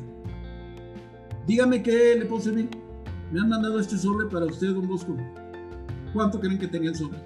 Dígame 1.46 1.84
qué 1.84 2.16
le 2.18 2.26
puedo 2.26 2.42
servir. 2.42 2.70
Me 3.32 3.40
han 3.40 3.50
mandado 3.50 3.80
este 3.80 3.98
sobre 3.98 4.28
para 4.28 4.46
usted, 4.46 4.74
don 4.74 4.88
Bosco. 4.88 5.18
¿Cuánto 6.14 6.40
creen 6.40 6.60
que 6.60 6.68
tenía 6.68 6.90
el 6.90 6.96
sobre? 6.96 7.20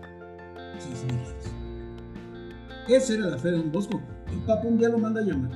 Seis 0.79 1.03
mil 1.05 1.57
esa 2.87 3.15
era 3.15 3.27
la 3.27 3.37
fe 3.37 3.51
de 3.51 3.57
Don 3.57 3.71
Bosco. 3.71 4.01
El 4.31 4.39
Papa 4.45 4.65
un 4.65 4.77
día 4.77 4.87
lo 4.87 4.97
manda 4.97 5.19
a 5.19 5.23
llamar. 5.23 5.51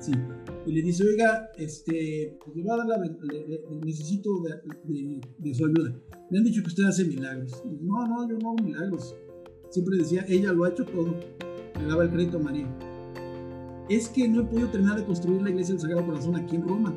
Sí. 0.00 0.12
Y 0.66 0.72
le 0.72 0.82
dice, 0.82 1.04
oiga, 1.04 1.50
este, 1.56 2.36
pues 2.44 2.56
le 2.56 2.64
va 2.64 2.74
a 2.74 2.78
dar 2.78 2.86
la, 2.88 2.98
necesito 3.84 4.30
de, 4.42 5.54
su 5.54 5.66
ayuda. 5.66 5.94
Me 6.28 6.38
han 6.38 6.44
dicho 6.44 6.62
que 6.62 6.68
usted 6.68 6.84
hace 6.84 7.04
milagros. 7.04 7.62
no, 7.80 8.06
no, 8.08 8.28
yo 8.28 8.38
no 8.38 8.50
hago 8.50 8.64
milagros. 8.64 9.14
Siempre 9.70 9.98
decía, 9.98 10.24
ella 10.28 10.52
lo 10.52 10.64
ha 10.64 10.70
hecho 10.70 10.84
todo. 10.84 11.14
Le 11.78 11.86
daba 11.86 12.02
el 12.02 12.10
crédito 12.10 12.38
a 12.38 12.40
María. 12.40 12.66
Es 13.88 14.08
que 14.08 14.26
no 14.26 14.40
he 14.40 14.44
podido 14.44 14.68
terminar 14.68 14.98
de 14.98 15.04
construir 15.04 15.42
la 15.42 15.50
iglesia 15.50 15.74
del 15.74 15.80
Sagrado 15.80 16.06
Corazón 16.06 16.34
aquí 16.34 16.56
en 16.56 16.66
Roma. 16.66 16.92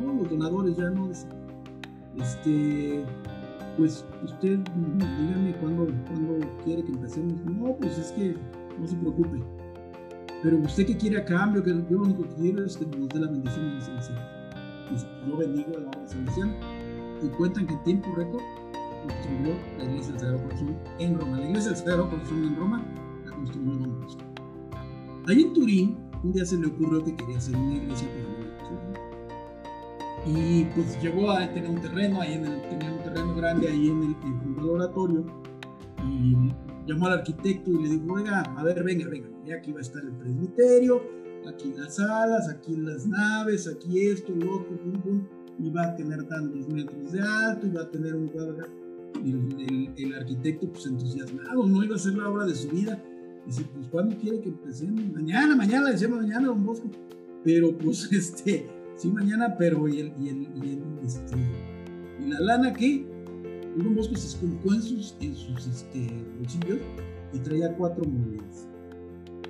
No, 0.00 0.14
los 0.14 0.30
donadores 0.30 0.76
ya 0.78 0.88
no. 0.88 1.10
Este, 2.16 3.04
pues 3.76 4.04
usted 4.22 4.58
dígame 4.98 5.54
cuándo, 5.60 5.86
quiere 6.64 6.84
que 6.84 6.92
empecemos. 6.92 7.34
No, 7.44 7.76
pues 7.76 7.98
es 7.98 8.12
que 8.12 8.36
no 8.78 8.86
se 8.86 8.96
preocupe. 8.96 9.42
Pero 10.42 10.58
usted 10.58 10.86
que 10.86 10.96
quiere 10.96 11.18
a 11.18 11.24
cambio, 11.24 11.62
que 11.62 11.70
yo 11.70 11.98
lo 11.98 12.02
único 12.02 12.22
que 12.22 12.34
quiero 12.34 12.64
es 12.64 12.76
que 12.76 12.86
nos 12.86 13.08
dé 13.08 13.20
la 13.20 13.30
bendición 13.30 13.70
de 13.70 13.74
la 13.74 13.80
salvación. 13.80 14.18
Pues 14.90 15.06
yo 15.26 15.36
bendigo 15.36 15.70
la 15.78 15.88
obra 15.88 16.06
salvación 16.06 16.52
y 17.22 17.28
cuentan 17.28 17.66
que 17.66 17.74
en 17.74 17.84
tiempo 17.84 18.08
récord 18.16 18.42
construyó 19.02 19.54
la 19.78 19.84
iglesia 19.84 20.12
del 20.12 20.20
Sagrado 20.20 20.42
Corazón 20.44 20.76
en 20.98 21.18
Roma. 21.18 21.40
La 21.40 21.48
iglesia 21.48 21.70
del 21.70 21.78
Sagrado 21.78 22.10
Corazón 22.10 22.44
en 22.44 22.56
Roma 22.56 22.84
la 23.24 23.32
construyó 23.32 23.70
Don 23.72 24.00
Bosco. 24.00 24.22
Ahí 25.26 25.42
en 25.42 25.52
Turín, 25.54 25.96
un 26.22 26.32
día 26.32 26.44
se 26.44 26.58
le 26.58 26.66
ocurrió 26.66 27.02
que 27.02 27.16
quería 27.16 27.38
hacer 27.38 27.56
una 27.56 27.76
iglesia 27.76 28.08
y 30.26 30.64
pues 30.74 31.00
llegó 31.02 31.30
a 31.30 31.46
tener 31.52 31.68
un 31.68 31.80
terreno, 31.80 32.20
ahí 32.20 32.34
en 32.34 32.46
el, 32.46 32.62
terreno 33.14 33.34
grande 33.34 33.68
ahí 33.68 33.88
en 33.88 34.02
el, 34.02 34.16
en 34.22 34.56
el 34.58 34.68
oratorio 34.68 35.24
y 36.06 36.36
llamó 36.86 37.06
al 37.06 37.20
arquitecto 37.20 37.70
y 37.70 37.82
le 37.82 37.88
dijo, 37.90 38.12
oiga, 38.12 38.40
a 38.40 38.64
ver, 38.64 38.82
venga, 38.82 39.08
venga, 39.08 39.28
aquí 39.56 39.72
va 39.72 39.78
a 39.78 39.82
estar 39.82 40.02
el 40.04 40.12
presbiterio, 40.12 41.02
aquí 41.48 41.72
las 41.76 41.96
salas, 41.96 42.48
aquí 42.48 42.76
las 42.76 43.06
naves, 43.06 43.68
aquí 43.68 44.06
esto, 44.06 44.34
lo 44.34 44.56
otro, 44.56 44.76
pum, 44.78 45.00
pum, 45.00 45.26
y 45.58 45.70
va 45.70 45.84
a 45.84 45.96
tener 45.96 46.24
tantos 46.24 46.68
metros 46.68 47.12
de 47.12 47.20
alto 47.20 47.66
y 47.66 47.70
va 47.70 47.82
a 47.82 47.90
tener 47.90 48.14
un 48.14 48.28
cuadro 48.28 48.56
y 49.24 49.30
el, 49.30 49.92
el, 49.96 50.14
arquitecto 50.14 50.68
pues 50.70 50.86
entusiasmado, 50.86 51.66
no 51.66 51.84
iba 51.84 51.94
a 51.94 51.98
ser 51.98 52.14
la 52.14 52.28
obra 52.28 52.46
de 52.46 52.54
su 52.54 52.68
vida. 52.68 53.00
Dice, 53.46 53.64
pues 53.72 53.86
¿cuándo 53.88 54.16
quiere 54.16 54.40
que 54.40 54.48
empecemos? 54.48 55.04
Mañana, 55.12 55.54
mañana, 55.54 55.90
decíamos 55.90 56.20
mañana, 56.20 56.48
don 56.48 56.64
Bosco. 56.64 56.90
Pero 57.44 57.76
pues 57.78 58.08
este, 58.12 58.66
sí, 58.96 59.08
mañana, 59.12 59.56
pero 59.56 59.86
y, 59.86 60.00
el, 60.00 60.12
y, 60.18 60.28
el, 60.28 60.42
y, 60.42 60.80
este, 61.04 61.36
y 62.20 62.28
la 62.28 62.40
lana 62.40 62.72
que 62.72 63.06
un 63.76 63.94
Bosco 63.94 64.14
se 64.16 64.28
esculcó 64.28 64.72
en 64.72 64.82
sus, 64.82 65.16
en 65.20 65.34
sus 65.34 65.66
este, 65.66 66.08
bolsillos 66.38 66.78
y 67.32 67.38
traía 67.38 67.74
cuatro 67.74 68.04
monedas. 68.04 68.68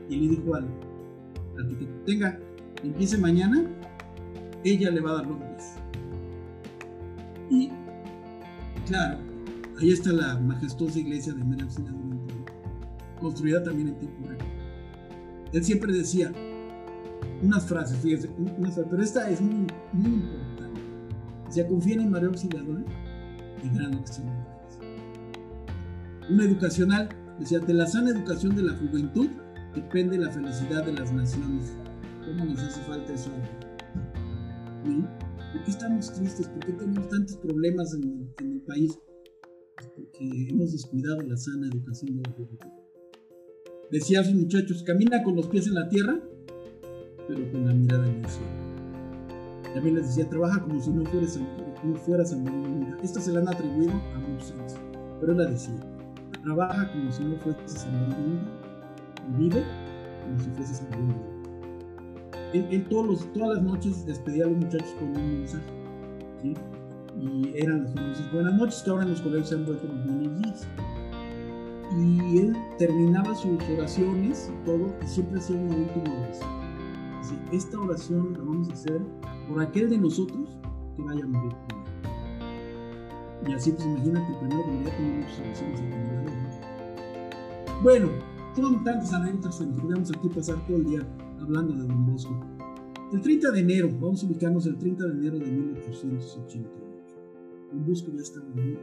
Y 0.08 0.16
le 0.16 0.28
dijo 0.36 0.54
al 0.54 0.66
arquitecto, 1.58 1.94
tenga, 2.06 2.38
empiece 2.82 3.18
mañana, 3.18 3.64
ella 4.64 4.90
le 4.90 5.00
va 5.00 5.10
a 5.10 5.14
dar 5.14 5.26
los 5.26 5.38
pies. 5.38 5.74
Y 7.50 7.70
claro, 8.86 9.18
ahí 9.78 9.90
está 9.90 10.12
la 10.12 10.38
majestuosa 10.38 10.98
iglesia 10.98 11.34
de 11.34 11.44
María 11.44 11.66
construida 13.20 13.62
también 13.62 13.88
en 13.88 13.98
tiempo 13.98 14.28
récord. 14.28 14.46
Él 15.52 15.64
siempre 15.64 15.92
decía, 15.92 16.32
unas 17.42 17.66
frases, 17.66 17.98
fíjense, 17.98 18.28
pero 18.90 19.02
esta 19.02 19.30
es 19.30 19.40
muy, 19.40 19.66
muy 19.92 20.10
importante. 20.14 20.53
Se 21.54 21.64
confíen 21.68 22.00
en 22.00 22.10
María 22.10 22.26
Auxiliadora 22.26 22.84
y 23.62 23.68
gran 23.76 24.02
Una 26.28 26.44
educacional, 26.44 27.08
decía, 27.38 27.60
de 27.60 27.74
la 27.74 27.86
sana 27.86 28.10
educación 28.10 28.56
de 28.56 28.64
la 28.64 28.72
juventud 28.76 29.28
depende 29.72 30.18
la 30.18 30.32
felicidad 30.32 30.84
de 30.84 30.94
las 30.94 31.12
naciones. 31.12 31.76
¿Cómo 32.24 32.44
nos 32.44 32.58
hace 32.58 32.80
falta 32.80 33.14
eso? 33.14 33.30
¿Por 34.82 35.62
qué 35.62 35.70
estamos 35.70 36.12
tristes? 36.12 36.48
¿Por 36.48 36.66
qué 36.66 36.72
tenemos 36.72 37.08
tantos 37.08 37.36
problemas 37.36 37.94
en, 37.94 38.34
el 38.40 38.60
país? 38.62 38.98
porque 39.94 40.48
hemos 40.50 40.72
descuidado 40.72 41.20
la 41.22 41.36
sana 41.36 41.68
educación 41.68 42.16
de 42.16 42.22
la 42.28 42.34
juventud. 42.34 42.68
Decía 43.92 44.22
a 44.22 44.24
sus 44.24 44.34
muchachos, 44.34 44.82
camina 44.82 45.22
con 45.22 45.36
los 45.36 45.46
pies 45.46 45.68
en 45.68 45.74
la 45.74 45.88
tierra, 45.88 46.20
pero 47.28 47.52
con 47.52 47.64
la 47.64 47.74
mirada 47.74 48.08
en 48.08 48.24
el 48.24 48.28
cielo. 48.28 48.63
También 49.74 49.96
les 49.96 50.06
decía, 50.06 50.28
trabaja 50.28 50.60
como 50.60 50.80
si 50.80 50.90
no 50.90 51.04
fueras, 51.04 51.38
no 51.82 51.94
fueras 51.96 52.32
a 52.32 52.36
morir 52.36 52.96
Esta 53.02 53.20
se 53.20 53.32
la 53.32 53.40
han 53.40 53.48
atribuido 53.48 53.92
a 53.92 54.18
muchos, 54.20 54.54
pero 55.20 55.32
él 55.32 55.38
la 55.38 55.50
decía, 55.50 55.74
trabaja 56.42 56.90
como 56.92 57.12
si 57.12 57.24
no 57.24 57.36
fueras 57.36 57.84
a 57.84 57.90
morir 57.90 58.40
y 59.28 59.36
vive 59.36 59.64
como 60.22 60.40
si 60.40 60.50
fueses 60.50 60.80
a 60.80 60.96
morir 60.96 61.34
él, 62.54 62.68
él 62.70 62.84
todos 62.88 63.06
los, 63.06 63.32
todas 63.32 63.56
las 63.56 63.62
noches 63.62 64.06
despedía 64.06 64.44
a 64.44 64.48
los 64.48 64.58
muchachos 64.58 64.94
con 64.98 65.08
un 65.08 65.38
mensaje. 65.40 65.64
Y 67.20 67.52
eran 67.56 67.84
las 67.84 67.94
famosas 67.94 68.32
buenas 68.32 68.54
noches 68.54 68.82
que 68.82 68.90
ahora 68.90 69.04
en 69.04 69.10
los 69.10 69.20
colegios 69.20 69.48
se 69.48 69.54
han 69.54 69.66
vuelto 69.66 69.86
los 69.86 70.04
buenos. 70.04 70.66
Y 71.96 72.38
él 72.38 72.56
terminaba 72.78 73.34
sus 73.34 73.62
oraciones 73.76 74.50
y 74.52 74.64
todo, 74.64 74.94
y 75.02 75.06
siempre 75.06 75.38
hacía 75.38 75.56
una 75.56 75.76
última 75.76 76.12
oración. 76.20 76.63
Esta 77.52 77.80
oración 77.80 78.32
la 78.32 78.40
vamos 78.40 78.68
a 78.70 78.72
hacer 78.72 79.00
por 79.48 79.60
aquel 79.60 79.88
de 79.90 79.98
nosotros 79.98 80.58
que 80.96 81.02
vaya 81.02 81.24
a 81.24 81.28
morir 81.28 81.52
Y 83.48 83.52
así, 83.52 83.72
pues 83.72 83.86
imagínate, 83.86 84.34
primero 84.40 84.66
vendría 84.66 84.96
tener 84.96 85.16
muchas 85.16 85.40
oraciones 85.40 85.80
en 85.80 85.88
Bueno, 87.82 88.08
son 88.56 88.84
tantas 88.84 89.12
anécdotas 89.12 89.58
que 89.58 89.66
nos 89.66 89.80
podríamos 89.80 90.10
aquí 90.10 90.28
pasar 90.28 90.66
todo 90.66 90.76
el 90.76 90.84
día 90.84 91.06
hablando 91.40 91.74
de 91.74 91.80
Don 91.86 92.06
Bosco. 92.06 92.34
El 93.12 93.20
30 93.20 93.50
de 93.52 93.60
enero, 93.60 93.90
vamos 94.00 94.22
a 94.22 94.26
ubicarnos 94.26 94.66
el 94.66 94.76
30 94.78 95.06
de 95.06 95.12
enero 95.12 95.38
de 95.38 95.46
1888. 95.46 96.70
Don 97.72 97.86
Bosco 97.86 98.10
ya 98.12 98.22
estaba 98.22 98.46
muy 98.54 98.78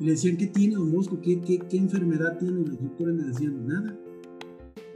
Y 0.00 0.04
le 0.04 0.10
decían, 0.12 0.36
¿qué 0.36 0.46
tiene 0.46 0.76
Don 0.76 0.90
Bosco? 0.92 1.20
¿Qué, 1.20 1.40
qué, 1.40 1.58
qué 1.58 1.76
enfermedad 1.76 2.38
tiene? 2.38 2.60
Y 2.60 2.64
los 2.66 2.80
doctores 2.80 3.16
le 3.16 3.24
decían, 3.24 3.66
nada. 3.66 3.98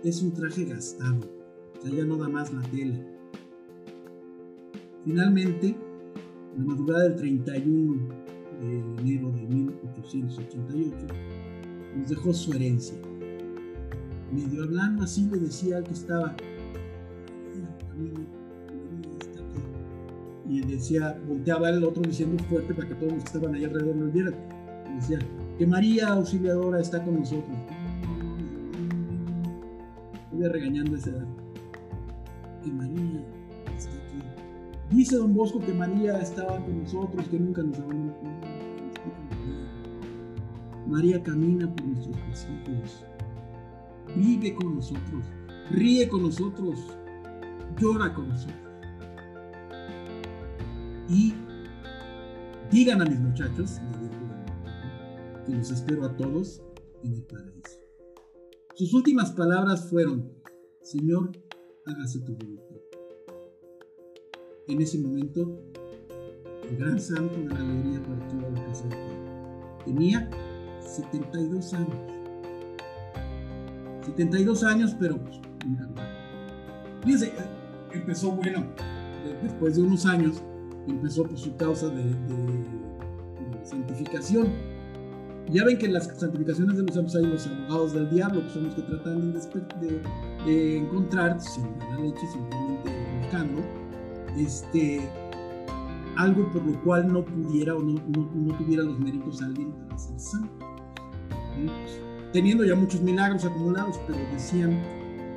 Es 0.03 0.23
un 0.23 0.33
traje 0.33 0.65
gastado. 0.65 1.40
O 1.81 1.83
sea, 1.83 1.97
ya 1.97 2.05
no 2.05 2.19
da 2.19 2.29
más 2.29 2.53
la 2.53 2.61
tela. 2.61 2.95
Finalmente, 5.03 5.75
la 6.59 6.65
madrugada 6.65 7.05
del 7.05 7.17
31 7.17 8.09
de 8.61 8.81
enero 9.01 9.33
de 9.33 9.47
1888, 9.47 10.97
nos 11.97 12.09
dejó 12.09 12.35
su 12.35 12.53
herencia. 12.53 12.99
Medio 14.31 14.65
hablando 14.65 15.05
así 15.05 15.27
le 15.31 15.39
decía 15.39 15.79
al 15.79 15.85
que 15.85 15.95
estaba, 15.95 16.37
y 20.47 20.61
decía, 20.63 21.19
volteaba 21.27 21.71
el 21.71 21.83
otro 21.83 22.03
diciendo 22.03 22.43
fuerte 22.45 22.75
para 22.75 22.89
que 22.89 22.95
todos 22.97 23.13
los 23.15 23.23
que 23.23 23.29
estaban 23.29 23.55
ahí 23.55 23.65
alrededor 23.65 23.97
lo 23.97 24.11
vieran. 24.11 24.35
Y 24.93 24.97
decía, 24.97 25.19
que 25.57 25.67
María 25.67 26.09
Auxiliadora 26.09 26.81
está 26.81 27.03
con 27.05 27.21
nosotros. 27.21 27.57
Voy 30.33 30.49
regañando 30.49 30.97
esa 30.97 31.11
edad. 31.11 31.27
Que 32.63 32.71
María 32.71 33.25
está 33.77 33.91
aquí. 33.91 34.23
Dice 34.91 35.17
don 35.17 35.35
Bosco 35.35 35.61
que 35.61 35.73
María 35.73 36.19
estaba 36.21 36.59
con 36.65 36.83
nosotros, 36.83 37.27
que 37.29 37.39
nunca 37.39 37.63
nos 37.63 37.79
abandonó. 37.79 38.15
María 40.87 41.23
camina 41.23 41.73
por 41.73 41.87
nuestros 41.87 42.17
pasillos, 42.19 43.05
vive 44.17 44.55
con 44.55 44.75
nosotros, 44.75 45.25
ríe 45.71 46.09
con 46.09 46.23
nosotros, 46.23 46.99
llora 47.79 48.13
con 48.13 48.29
nosotros. 48.29 48.59
Y 51.09 51.35
digan 52.73 53.03
a 53.03 53.05
mis 53.05 53.21
muchachos 53.21 53.81
que 55.47 55.55
los 55.55 55.71
espero 55.71 56.05
a 56.05 56.17
todos 56.17 56.61
en 57.05 57.15
el 57.15 57.23
paraíso. 57.23 57.81
Sus 58.75 58.93
últimas 58.93 59.31
palabras 59.31 59.89
fueron, 59.89 60.33
Señor, 60.83 61.31
hágase 61.87 62.21
tu 62.21 62.35
voluntad. 62.35 62.77
En 64.69 64.81
ese 64.81 64.99
momento, 64.99 65.61
el 66.69 66.77
gran 66.77 67.01
santo 67.01 67.37
de 67.37 67.49
la 67.49 67.61
alegría 67.61 68.03
partió 68.03 68.39
a 68.47 68.51
la 68.51 68.67
casa 68.67 68.85
de 68.85 68.97
Pedro. 68.97 69.85
Tenía 69.85 70.31
72 70.81 71.75
años. 71.75 71.97
72 74.05 74.65
años, 74.65 74.97
pero 74.99 75.19
pues, 75.19 75.41
Fíjense, 77.03 77.33
empezó 77.93 78.33
bueno, 78.33 78.67
después 79.43 79.77
de 79.77 79.83
unos 79.83 80.07
años, 80.07 80.43
empezó 80.87 81.25
por 81.25 81.39
su 81.39 81.57
causa 81.57 81.89
de, 81.89 82.15
santificación. 83.65 84.49
Ya 85.53 85.65
ven 85.65 85.79
que 85.79 85.87
en 85.87 85.95
las 85.95 86.07
santificaciones 86.17 86.77
de 86.77 86.85
los 86.85 86.95
santos 86.95 87.17
hay 87.17 87.27
los 87.27 87.47
abogados 87.47 87.93
del 87.93 88.09
diablo, 88.11 88.43
que 88.45 88.51
son 88.51 88.65
los 88.65 88.75
que 88.75 88.83
tratan 88.83 89.33
de, 89.33 90.77
encontrar, 90.77 91.41
sin 91.41 91.65
la 91.79 91.99
leche, 91.99 92.27
simplemente 92.33 92.91
buscando, 93.21 93.63
este, 94.37 95.11
algo 96.17 96.51
por 96.53 96.65
lo 96.65 96.81
cual 96.85 97.13
no 97.13 97.25
pudiera 97.25 97.75
o 97.75 97.81
no, 97.81 97.95
no, 97.95 98.57
tuviera 98.59 98.85
los 98.85 98.99
méritos 99.01 99.43
alguien 99.43 99.73
para 99.73 99.99
ser 99.99 100.21
santo. 100.21 100.67
Teniendo 102.33 102.65
ya 102.65 102.77
muchos 102.77 103.01
milagros 103.01 103.45
acumulados, 103.45 103.99
pero 104.07 104.21
decían 104.33 104.81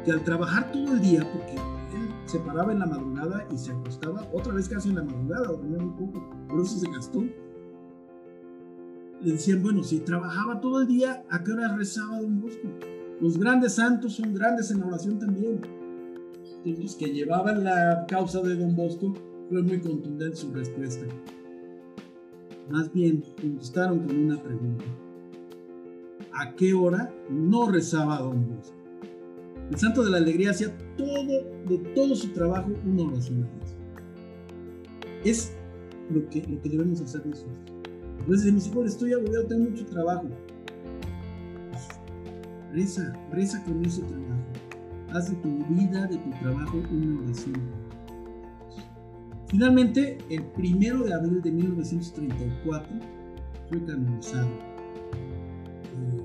que 0.06 0.12
al 0.12 0.24
trabajar 0.24 0.72
todo 0.72 0.94
el 0.94 1.02
día, 1.02 1.28
porque 1.34 1.54
él 1.54 2.10
se 2.26 2.38
paraba 2.40 2.72
en 2.72 2.80
la 2.80 2.86
madrugada 2.86 3.48
y 3.52 3.58
se 3.58 3.72
acostaba 3.72 4.28
otra 4.32 4.54
vez 4.54 4.70
casi 4.70 4.90
en 4.90 4.96
la 4.96 5.04
madrugada, 5.04 5.48
dormía 5.48 5.80
muy 5.80 6.06
poco, 6.06 6.24
por 6.48 6.62
eso 6.62 6.78
se 6.78 6.92
gastó. 6.92 7.24
Decían, 9.24 9.64
bueno, 9.64 9.84
si 9.84 10.00
trabajaba 10.00 10.60
todo 10.60 10.82
el 10.82 10.88
día, 10.88 11.24
¿a 11.30 11.44
qué 11.44 11.54
hora 11.54 11.76
rezaba 11.76 12.20
Don 12.20 12.42
Bosco? 12.42 12.68
Los 13.22 13.38
grandes 13.38 13.76
santos 13.76 14.14
son 14.14 14.34
grandes 14.34 14.70
en 14.72 14.84
oración 14.84 15.18
también. 15.18 15.62
Entonces, 16.58 16.84
los 16.84 16.96
que 16.96 17.14
llevaban 17.14 17.64
la 17.64 18.06
causa 18.08 18.42
de 18.42 18.56
Don 18.56 18.76
Bosco 18.76 19.14
fue 19.50 19.62
muy 19.62 19.80
contundente 19.80 20.36
su 20.36 20.52
respuesta. 20.52 21.06
Más 22.70 22.92
bien, 22.92 23.24
contestaron 23.40 24.00
con 24.00 24.18
una 24.18 24.42
pregunta. 24.42 24.84
¿A 26.34 26.54
qué 26.56 26.74
hora 26.74 27.14
no 27.30 27.72
rezaba 27.72 28.20
Don 28.20 28.56
Bosco? 28.56 28.76
El 29.72 29.78
santo 29.78 30.04
de 30.04 30.12
la 30.12 30.18
alegría 30.18 30.52
hacía 30.52 30.76
todo, 30.98 31.44
de 31.68 31.78
todo 31.96 32.16
su 32.16 32.30
trabajo, 32.34 32.72
una 32.86 33.04
oración 33.04 33.44
a 33.44 35.28
Es 35.28 35.54
lo 36.10 36.28
que, 36.30 36.42
lo 36.46 36.62
que 36.62 36.70
debemos 36.70 37.00
hacer 37.00 37.26
nosotros. 37.26 37.73
Veces 38.28 38.46
decimos, 38.46 38.68
híjole, 38.68 38.88
estoy 38.88 39.14
agobiado, 39.14 39.46
tengo 39.48 39.70
mucho 39.70 39.86
trabajo. 39.86 40.28
reza, 42.72 43.14
reza 43.32 43.64
con 43.64 43.84
ese 43.86 44.02
trabajo. 44.02 44.24
Haz 45.12 45.30
de 45.30 45.36
tu 45.38 45.50
vida, 45.74 46.08
de 46.08 46.18
tu 46.18 46.30
trabajo, 46.40 46.82
una 46.92 47.22
oración. 47.22 47.84
Finalmente, 49.48 50.18
el 50.30 50.44
primero 50.46 51.04
de 51.04 51.14
abril 51.14 51.42
de 51.44 51.52
1934 51.52 52.88
fue 53.70 53.86
canonizado 53.86 54.48
eh, 55.96 56.24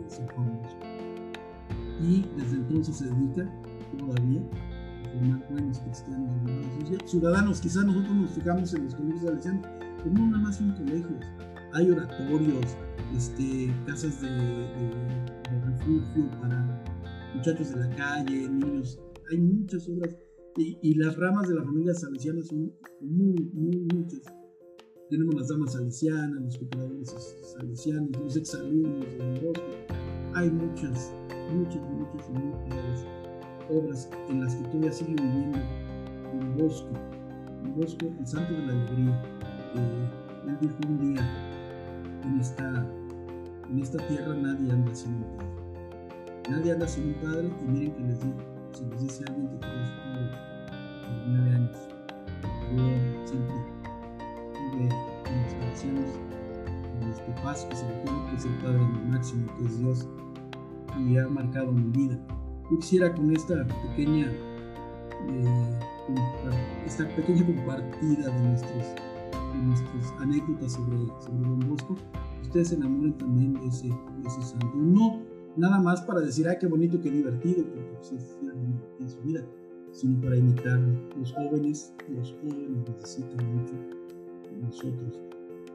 y 2.01 2.25
desde 2.39 2.57
entonces 2.57 2.97
se 2.97 3.05
dedica 3.05 3.47
todavía 3.99 4.41
a 4.41 5.11
formar 5.11 5.47
buenos 5.51 5.79
cristianos 5.81 6.31
ciudadanos. 7.05 7.61
Quizás 7.61 7.85
nosotros 7.85 8.17
nos 8.17 8.31
fijamos 8.31 8.73
en 8.73 8.85
los 8.85 8.95
colegios 8.95 9.45
de 9.45 9.61
pero 10.03 10.15
no 10.15 10.27
nada 10.29 10.43
más 10.45 10.57
son 10.57 10.73
colegios. 10.73 11.27
Hay 11.73 11.91
oratorios, 11.91 12.77
este, 13.17 13.73
casas 13.87 14.21
de, 14.23 14.29
refugio 15.65 16.31
para 16.41 16.83
muchachos 17.35 17.71
de 17.71 17.81
la 17.81 17.97
calle, 17.97 18.49
niños. 18.49 18.99
Hay 19.31 19.39
muchas 19.39 19.89
obras 19.89 20.17
y, 20.57 20.95
las 20.95 21.17
ramas 21.17 21.49
de 21.49 21.55
la 21.55 21.63
familia 21.63 21.95
salesiana 21.95 22.43
son 22.43 22.73
muy, 23.01 23.51
muy 23.53 23.87
muchas. 23.95 24.23
Tenemos 25.11 25.35
las 25.35 25.49
damas 25.49 25.73
salesianas, 25.73 26.43
los 26.43 26.59
cooperadores 26.59 27.15
salesianos, 27.55 28.11
los 28.21 28.37
exalumnos 28.37 29.07
de 29.19 29.41
Bosco. 29.41 29.65
Hay 30.35 30.51
muchas 30.51 31.13
muchas, 31.53 31.83
muchas, 31.91 32.29
muchas 32.31 33.07
obras 33.71 34.11
en 34.29 34.41
las 34.41 34.55
que 34.55 34.65
todavía 34.65 34.93
sigue 34.93 35.15
viviendo 35.15 35.59
un 36.33 36.57
Bosco, 36.57 36.89
un 37.63 37.75
Bosco, 37.75 38.07
el 38.19 38.27
santo 38.27 38.53
de 38.53 38.67
la 38.67 38.73
alegría. 38.73 39.23
él 40.47 40.59
dijo 40.61 40.77
un 40.89 41.15
día, 41.15 41.48
en 42.29 42.41
esta, 42.41 42.87
en 43.71 43.79
esta 43.81 44.07
tierra 44.07 44.35
nadie 44.35 44.73
anda 44.73 44.95
sin 44.95 45.15
un 45.15 45.25
padre. 45.37 46.51
Nadie 46.51 46.73
anda 46.73 46.89
sin 46.89 47.09
un 47.09 47.15
padre 47.15 47.51
y 47.63 47.71
miren 47.71 47.93
que 47.93 48.03
les 48.03 48.21
digo, 48.21 48.37
si 48.73 48.85
les 48.85 49.01
dice 49.03 49.25
alguien 49.27 49.49
que 49.49 49.57
tiene 49.57 49.87
su 49.87 51.11
nueve 51.27 51.51
años, 51.55 51.79
yo 52.77 53.27
siempre 53.27 53.57
tuve 54.55 54.83
en 54.83 55.43
las 55.43 55.55
oraciones 55.55 56.11
en 57.01 57.09
los 57.09 57.21
papás 57.21 57.65
que 57.65 57.77
se 57.77 57.85
me 57.87 58.31
que 58.31 58.37
es 58.37 58.45
el 58.45 58.53
Padre 58.59 58.79
máximo, 59.09 59.47
que 59.57 59.65
es 59.67 59.79
Dios, 59.79 60.09
y 60.99 61.17
ha 61.17 61.29
marcado 61.29 61.73
mi 61.73 61.91
vida. 61.91 62.19
Yo 62.71 62.79
quisiera 62.79 63.13
con 63.15 63.35
esta 63.35 63.67
pequeña, 63.67 64.31
eh, 65.29 65.79
esta 66.87 67.09
pequeña 67.09 67.47
compartida 67.47 68.29
de 68.29 68.41
nuestros 68.41 68.87
nuestras 69.63 70.13
anécdotas 70.19 70.73
sobre, 70.73 70.97
sobre 71.21 71.49
Don 71.49 71.69
Bosco, 71.69 71.97
ustedes 72.43 72.69
se 72.69 72.75
enamoren 72.77 73.17
también 73.19 73.55
de 73.55 73.67
ese, 73.67 73.89
de 73.89 74.29
ese 74.29 74.43
santo. 74.43 74.73
No 74.75 75.23
nada 75.57 75.81
más 75.81 76.03
para 76.03 76.21
decir, 76.21 76.49
ay, 76.49 76.57
qué 76.61 76.67
bonito, 76.67 77.01
qué 77.01 77.11
divertido, 77.11 77.65
porque 77.65 77.93
pues, 77.97 78.13
es 78.13 78.37
en 79.01 79.09
su 79.09 79.21
vida, 79.23 79.45
sino 79.93 80.21
para 80.21 80.37
imitar 80.37 80.81
los 81.19 81.33
jóvenes, 81.33 81.93
los 82.09 82.33
jóvenes 82.41 82.89
necesitan 82.89 83.55
mucho 83.55 83.75
de 83.75 84.57
nosotros. 84.63 85.21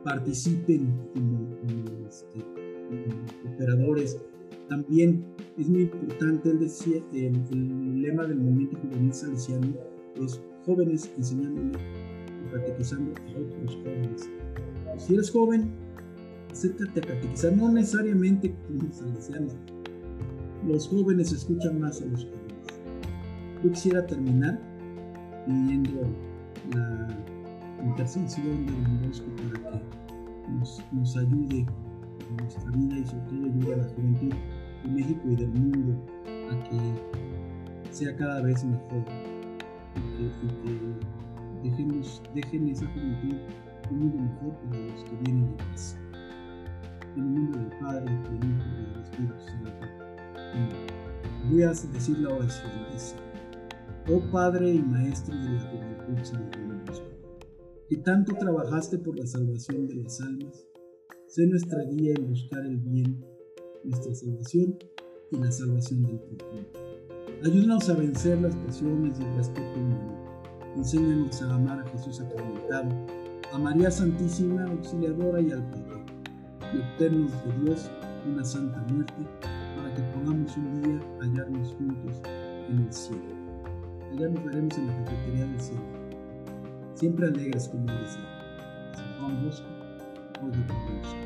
Participen 0.03 0.93
como, 1.13 1.47
este, 2.07 2.39
operadores. 3.53 4.17
También 4.69 5.25
es 5.57 5.69
muy 5.69 5.83
importante, 5.83 6.49
él 6.49 6.59
decía, 6.59 7.03
el, 7.13 7.35
el 7.51 8.01
lema 8.01 8.25
del 8.25 8.39
movimiento 8.39 8.77
juvenil 8.77 9.13
salesiano 9.13 9.67
es 10.15 10.41
jóvenes 10.65 11.11
enseñándole 11.17 12.12
catequizando 12.53 13.11
a 13.11 13.39
otros 13.39 13.75
jóvenes. 13.77 14.29
Si 14.97 15.13
eres 15.13 15.31
joven, 15.31 15.71
acércate 16.51 16.99
a 16.99 17.03
catequizar, 17.03 17.55
no 17.55 17.71
necesariamente 17.71 18.55
como 18.67 18.91
salesianos. 18.91 19.55
Los 20.67 20.87
jóvenes 20.87 21.31
escuchan 21.31 21.79
más 21.79 22.01
a 22.01 22.05
los 22.05 22.25
jóvenes. 22.25 22.43
Yo 23.63 23.71
quisiera 23.71 24.05
terminar 24.05 24.59
pidiendo 25.45 26.01
la 26.73 27.17
intercesión 27.83 28.65
de 28.65 28.71
Don 28.71 29.07
Bosco 29.07 29.25
para 29.35 29.79
que 29.79 30.51
nos, 30.51 30.81
nos 30.91 31.17
ayude 31.17 31.65
en 32.29 32.37
nuestra 32.37 32.71
vida 32.71 32.97
y 32.97 33.05
sobre 33.05 33.21
todo 33.25 33.45
ayude 33.45 33.73
a 33.73 33.77
la 33.77 33.83
juventud 33.89 34.33
de 34.83 34.89
México 34.89 35.21
y 35.25 35.35
del 35.35 35.49
mundo 35.49 36.05
a 36.51 36.63
que 36.69 36.77
sea 37.91 38.15
cada 38.15 38.41
vez 38.41 38.63
mejor 38.63 39.03
y 39.95 40.17
que, 40.17 41.22
dejemos, 41.63 42.21
dejen 42.35 42.69
esa 42.69 42.85
juventud 42.87 43.37
un 43.91 43.99
mundo 43.99 44.17
mejor 44.17 44.57
para 44.69 44.79
los 44.79 45.03
que 45.03 45.15
vienen 45.23 45.51
de 45.51 45.63
casa. 45.63 45.99
En 47.15 47.23
el 47.23 47.35
nombre 47.35 47.59
del 47.61 47.79
Padre, 47.79 48.05
del 48.05 48.35
Hijo 48.35 48.65
y 48.69 48.91
del 48.91 49.03
Espíritu 49.03 49.39
Santo. 49.39 49.71
Voy 51.49 51.63
a 51.63 51.69
decir 51.69 52.19
la 52.19 52.33
oración. 52.33 52.71
Oh 54.09 54.21
Padre 54.31 54.73
y 54.73 54.81
Maestro 54.81 55.35
de 55.35 55.49
la 55.49 55.59
juventud 55.61 56.23
Santo 56.23 56.63
que 57.89 57.97
tanto 57.97 58.33
trabajaste 58.35 58.97
por 58.97 59.17
la 59.17 59.27
salvación 59.27 59.87
de 59.87 59.95
las 59.95 60.19
almas, 60.21 60.67
sé 61.27 61.45
nuestra 61.45 61.83
guía 61.83 62.13
en 62.17 62.27
buscar 62.27 62.65
el 62.65 62.77
bien, 62.77 63.23
nuestra 63.83 64.15
salvación 64.15 64.77
y 65.31 65.37
la 65.37 65.51
salvación 65.51 66.03
del 66.03 66.15
mundo. 66.15 66.45
Ayúdanos 67.43 67.89
a 67.89 67.93
vencer 67.95 68.41
las 68.41 68.55
pasiones 68.55 69.19
y 69.19 69.23
el 69.23 69.35
respeto 69.35 69.79
humano. 69.79 70.22
Enséñanos 70.75 71.41
a 71.41 71.53
amar 71.53 71.79
a 71.79 71.89
Jesús 71.89 72.17
sacramentado, 72.17 72.89
a 73.53 73.57
María 73.59 73.91
Santísima, 73.91 74.65
Auxiliadora 74.65 75.39
y 75.39 75.51
al 75.51 75.63
Padre. 75.69 76.03
Y 76.73 76.77
obtenernos 76.79 77.31
de 77.45 77.63
Dios 77.63 77.91
una 78.25 78.43
santa 78.43 78.79
muerte 78.91 79.27
para 79.75 79.93
que 79.93 80.01
podamos 80.13 80.57
un 80.57 80.81
día 80.81 80.99
hallarnos 81.21 81.73
juntos 81.75 82.21
en 82.69 82.79
el 82.79 82.93
cielo. 82.93 83.21
Allá 84.11 84.29
nos 84.29 84.43
veremos 84.45 84.77
en 84.77 84.87
la 84.87 85.05
cafetería 85.05 85.45
del 85.45 85.59
cielo. 85.59 85.81
Siempre 86.95 87.27
alegres 87.27 87.67
como 87.67 87.85
decía. 87.85 88.29
San 88.95 89.19
Juan 89.19 89.45
Bosco, 89.45 89.67
hoy 90.41 90.51
de 90.51 91.22